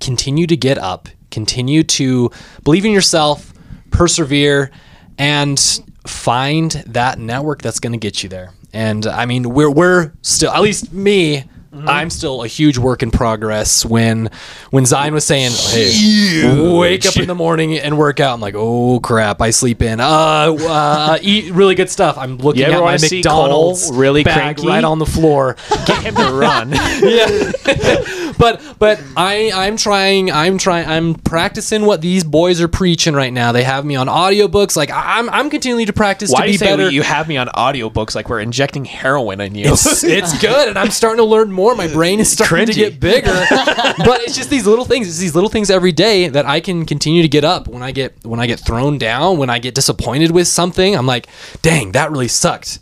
continue 0.00 0.46
to 0.46 0.56
get 0.56 0.78
up, 0.78 1.08
continue 1.30 1.82
to 1.82 2.30
believe 2.62 2.84
in 2.84 2.92
yourself, 2.92 3.52
persevere, 3.90 4.70
and 5.18 5.60
find 6.06 6.70
that 6.86 7.18
network 7.18 7.62
that's 7.62 7.80
going 7.80 7.92
to 7.92 7.98
get 7.98 8.22
you 8.22 8.28
there. 8.28 8.52
And 8.72 9.06
I 9.06 9.26
mean, 9.26 9.50
we're 9.50 9.70
we're 9.70 10.12
still, 10.22 10.50
at 10.50 10.62
least 10.62 10.92
me. 10.92 11.44
I'm 11.86 12.10
still 12.10 12.42
a 12.42 12.46
huge 12.46 12.78
work 12.78 13.02
in 13.02 13.10
progress. 13.10 13.84
When 13.84 14.30
when 14.70 14.86
Zion 14.86 15.14
was 15.14 15.24
saying, 15.24 15.52
"Hey, 15.52 16.72
wake 16.72 17.06
up 17.06 17.16
in 17.16 17.28
the 17.28 17.34
morning 17.34 17.78
and 17.78 17.98
work 17.98 18.20
out," 18.20 18.34
I'm 18.34 18.40
like, 18.40 18.54
"Oh 18.56 19.00
crap, 19.00 19.40
I 19.40 19.50
sleep 19.50 19.82
in." 19.82 20.00
Uh, 20.00 20.04
uh 20.04 21.18
eat 21.22 21.52
really 21.52 21.74
good 21.74 21.90
stuff. 21.90 22.16
I'm 22.18 22.38
looking 22.38 22.62
at 22.62 22.80
my 22.80 22.96
McDonald's 22.98 23.90
really 23.92 24.24
bag 24.24 24.56
cranky? 24.56 24.68
right 24.68 24.84
on 24.84 24.98
the 24.98 25.06
floor. 25.06 25.56
Get 25.86 26.02
him 26.02 26.14
to 26.16 26.32
run. 26.32 26.72
yeah 27.02 27.52
but 28.38 28.60
but 28.78 29.00
i 29.16 29.50
i'm 29.54 29.76
trying 29.76 30.30
i'm 30.30 30.58
trying 30.58 30.86
i'm 30.86 31.14
practicing 31.14 31.86
what 31.86 32.00
these 32.00 32.24
boys 32.24 32.60
are 32.60 32.68
preaching 32.68 33.14
right 33.14 33.32
now 33.32 33.52
they 33.52 33.62
have 33.62 33.84
me 33.84 33.96
on 33.96 34.06
audiobooks 34.06 34.76
like 34.76 34.90
i'm 34.92 35.30
i'm 35.30 35.50
continuing 35.50 35.86
to 35.86 35.92
practice 35.92 36.30
Why 36.30 36.46
to 36.46 36.52
be 36.52 36.58
better 36.58 36.90
you 36.90 37.02
have 37.02 37.28
me 37.28 37.36
on 37.36 37.48
audiobooks 37.48 38.14
like 38.14 38.28
we're 38.28 38.40
injecting 38.40 38.84
heroin 38.84 39.40
in 39.40 39.54
you? 39.54 39.72
it's, 39.72 40.04
it's 40.04 40.38
good 40.40 40.68
and 40.68 40.78
i'm 40.78 40.90
starting 40.90 41.18
to 41.18 41.24
learn 41.24 41.52
more 41.52 41.63
my 41.74 41.88
brain 41.88 42.20
is 42.20 42.30
starting 42.30 42.66
to 42.66 42.72
get 42.74 43.00
bigger. 43.00 43.32
But 43.96 44.22
it's 44.22 44.36
just 44.36 44.50
these 44.50 44.66
little 44.66 44.84
things 44.84 45.08
it's 45.08 45.18
these 45.18 45.34
little 45.34 45.48
things 45.48 45.70
every 45.70 45.92
day 45.92 46.28
that 46.28 46.44
i 46.46 46.60
can 46.60 46.84
continue 46.84 47.22
to 47.22 47.28
get 47.28 47.44
up. 47.44 47.68
When 47.68 47.82
i 47.82 47.92
get 47.92 48.12
when 48.24 48.40
i 48.40 48.46
get 48.46 48.58
thrown 48.60 48.98
down 48.98 49.38
when 49.38 49.48
i 49.50 49.58
get 49.58 49.74
disappointed 49.74 50.30
with 50.32 50.48
something 50.48 50.96
i'm 50.96 51.06
like 51.06 51.28
dang 51.62 51.92
that 51.92 52.10
really 52.10 52.28
sucked 52.28 52.80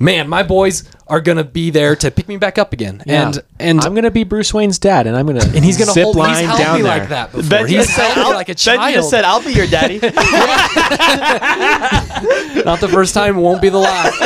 man 0.00 0.28
my 0.28 0.42
boys 0.42 0.82
are 1.06 1.20
gonna 1.20 1.44
be 1.44 1.70
there 1.70 1.94
to 1.94 2.10
pick 2.10 2.26
me 2.28 2.36
back 2.36 2.58
up 2.58 2.72
again 2.72 3.02
and 3.06 3.40
and 3.58 3.80
I'm 3.80 3.94
gonna 3.94 4.10
be 4.10 4.24
Bruce 4.24 4.54
Wayne's 4.54 4.78
dad, 4.78 5.06
and 5.06 5.16
I'm 5.16 5.26
gonna 5.26 5.44
and 5.44 5.64
he's 5.64 5.76
gonna 5.76 5.92
zip 5.92 6.04
hold 6.04 6.16
line 6.16 6.48
he's 6.48 6.58
down 6.58 6.76
me 6.76 6.82
there. 6.82 6.98
like 6.98 7.08
that 7.10 7.32
before. 7.32 7.50
Ben 7.50 7.66
he's 7.68 7.84
just 7.84 7.94
said, 7.96 8.14
me 8.16 8.22
I'll, 8.22 8.32
like 8.32 8.48
a 8.48 8.52
Ben 8.52 8.56
child. 8.56 8.94
just 8.94 9.10
said, 9.10 9.24
"I'll 9.24 9.42
be 9.44 9.52
your 9.52 9.66
daddy." 9.66 10.00
Not 12.64 12.80
the 12.80 12.88
first 12.88 13.14
time, 13.14 13.36
won't 13.36 13.62
be 13.62 13.68
the 13.68 13.78
last. 13.78 14.18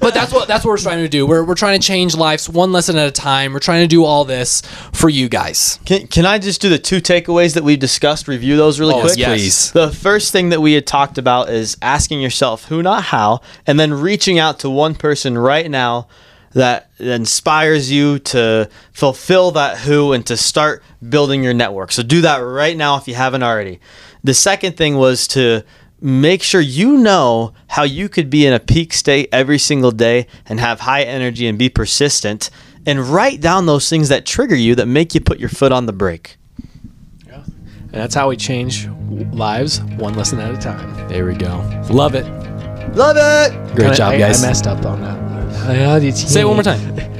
but 0.00 0.14
that's 0.14 0.32
what 0.32 0.48
that's 0.48 0.64
what 0.64 0.70
we're 0.72 0.78
trying 0.78 1.02
to 1.02 1.08
do. 1.08 1.26
We're, 1.26 1.44
we're 1.44 1.54
trying 1.54 1.78
to 1.80 1.86
change 1.86 2.16
lives 2.16 2.48
one 2.48 2.72
lesson 2.72 2.96
at 2.96 3.08
a 3.08 3.12
time. 3.12 3.52
We're 3.52 3.58
trying 3.60 3.82
to 3.82 3.88
do 3.88 4.04
all 4.04 4.24
this 4.24 4.62
for 4.92 5.08
you 5.08 5.28
guys. 5.28 5.78
Can, 5.84 6.06
can 6.06 6.26
I 6.26 6.38
just 6.38 6.60
do 6.60 6.68
the 6.68 6.78
two 6.78 7.00
takeaways 7.00 7.54
that 7.54 7.64
we've 7.64 7.78
discussed? 7.78 8.28
Review 8.28 8.56
those 8.56 8.80
really 8.80 8.94
Oh, 8.94 9.00
quick, 9.00 9.16
yes, 9.16 9.28
please. 9.30 9.72
The 9.72 9.90
first 9.90 10.32
thing 10.32 10.50
that 10.50 10.60
we 10.60 10.72
had 10.72 10.86
talked 10.86 11.18
about 11.18 11.50
is 11.50 11.76
asking 11.82 12.20
yourself 12.20 12.66
who, 12.66 12.82
not 12.82 13.04
how, 13.04 13.40
and 13.66 13.78
then 13.78 13.92
reaching 13.92 14.38
out 14.38 14.60
to 14.60 14.63
one 14.70 14.94
person 14.94 15.36
right 15.36 15.70
now 15.70 16.08
that 16.52 16.90
inspires 16.98 17.90
you 17.90 18.18
to 18.20 18.68
fulfill 18.92 19.50
that 19.52 19.78
who 19.78 20.12
and 20.12 20.24
to 20.26 20.36
start 20.36 20.82
building 21.08 21.42
your 21.42 21.54
network. 21.54 21.90
So 21.92 22.02
do 22.02 22.20
that 22.20 22.38
right 22.38 22.76
now 22.76 22.96
if 22.96 23.08
you 23.08 23.14
haven't 23.14 23.42
already. 23.42 23.80
The 24.22 24.34
second 24.34 24.76
thing 24.76 24.96
was 24.96 25.26
to 25.28 25.64
make 26.00 26.42
sure 26.42 26.60
you 26.60 26.96
know 26.96 27.54
how 27.68 27.82
you 27.82 28.08
could 28.08 28.30
be 28.30 28.46
in 28.46 28.52
a 28.52 28.60
peak 28.60 28.92
state 28.92 29.28
every 29.32 29.58
single 29.58 29.90
day 29.90 30.26
and 30.46 30.60
have 30.60 30.80
high 30.80 31.02
energy 31.02 31.46
and 31.46 31.58
be 31.58 31.68
persistent 31.68 32.50
and 32.86 33.00
write 33.00 33.40
down 33.40 33.66
those 33.66 33.88
things 33.88 34.08
that 34.10 34.24
trigger 34.24 34.54
you 34.54 34.74
that 34.76 34.86
make 34.86 35.14
you 35.14 35.20
put 35.20 35.40
your 35.40 35.48
foot 35.48 35.72
on 35.72 35.86
the 35.86 35.92
brake. 35.92 36.36
And 37.94 38.02
that's 38.02 38.14
how 38.16 38.28
we 38.28 38.36
change 38.36 38.88
lives, 39.32 39.80
one 39.80 40.14
lesson 40.14 40.40
at 40.40 40.52
a 40.52 40.58
time. 40.58 41.08
There 41.08 41.26
we 41.26 41.34
go. 41.34 41.58
Love 41.90 42.16
it. 42.16 42.24
Love 42.94 43.16
it. 43.18 43.74
Great 43.76 43.90
I- 43.90 43.94
job, 43.94 44.12
I, 44.14 44.18
guys. 44.18 44.42
I 44.42 44.46
messed 44.48 44.66
up 44.66 44.84
on 44.84 45.00
that. 45.02 45.14
How 45.76 45.98
did 45.98 46.04
you 46.06 46.12
Say 46.12 46.42
it 46.42 46.44
one 46.44 46.56
more 46.56 46.62
time. 46.62 46.80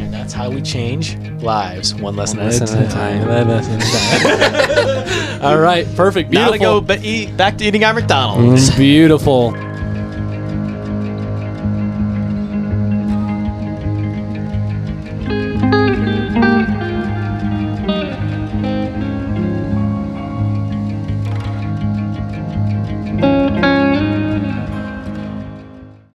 And 0.00 0.12
that's 0.14 0.32
how 0.32 0.50
we 0.50 0.60
change 0.62 1.16
lives, 1.42 1.94
one 1.94 2.16
lesson, 2.16 2.38
lesson 2.38 2.68
at 2.68 2.86
a 2.86 2.90
time. 2.90 3.26
One 3.26 3.48
lesson 3.48 3.80
at 3.80 3.82
a 3.82 5.38
time. 5.38 5.42
All 5.44 5.58
right. 5.58 5.86
Perfect. 5.96 6.30
Now 6.30 6.50
Beautiful. 6.50 6.80
to 6.82 6.86
go 6.86 6.96
ba- 7.00 7.06
eat, 7.06 7.36
back 7.36 7.58
to 7.58 7.64
eating 7.64 7.84
our 7.84 7.92
McDonald's. 7.94 8.70
Mm, 8.70 8.76
beautiful. 8.76 9.54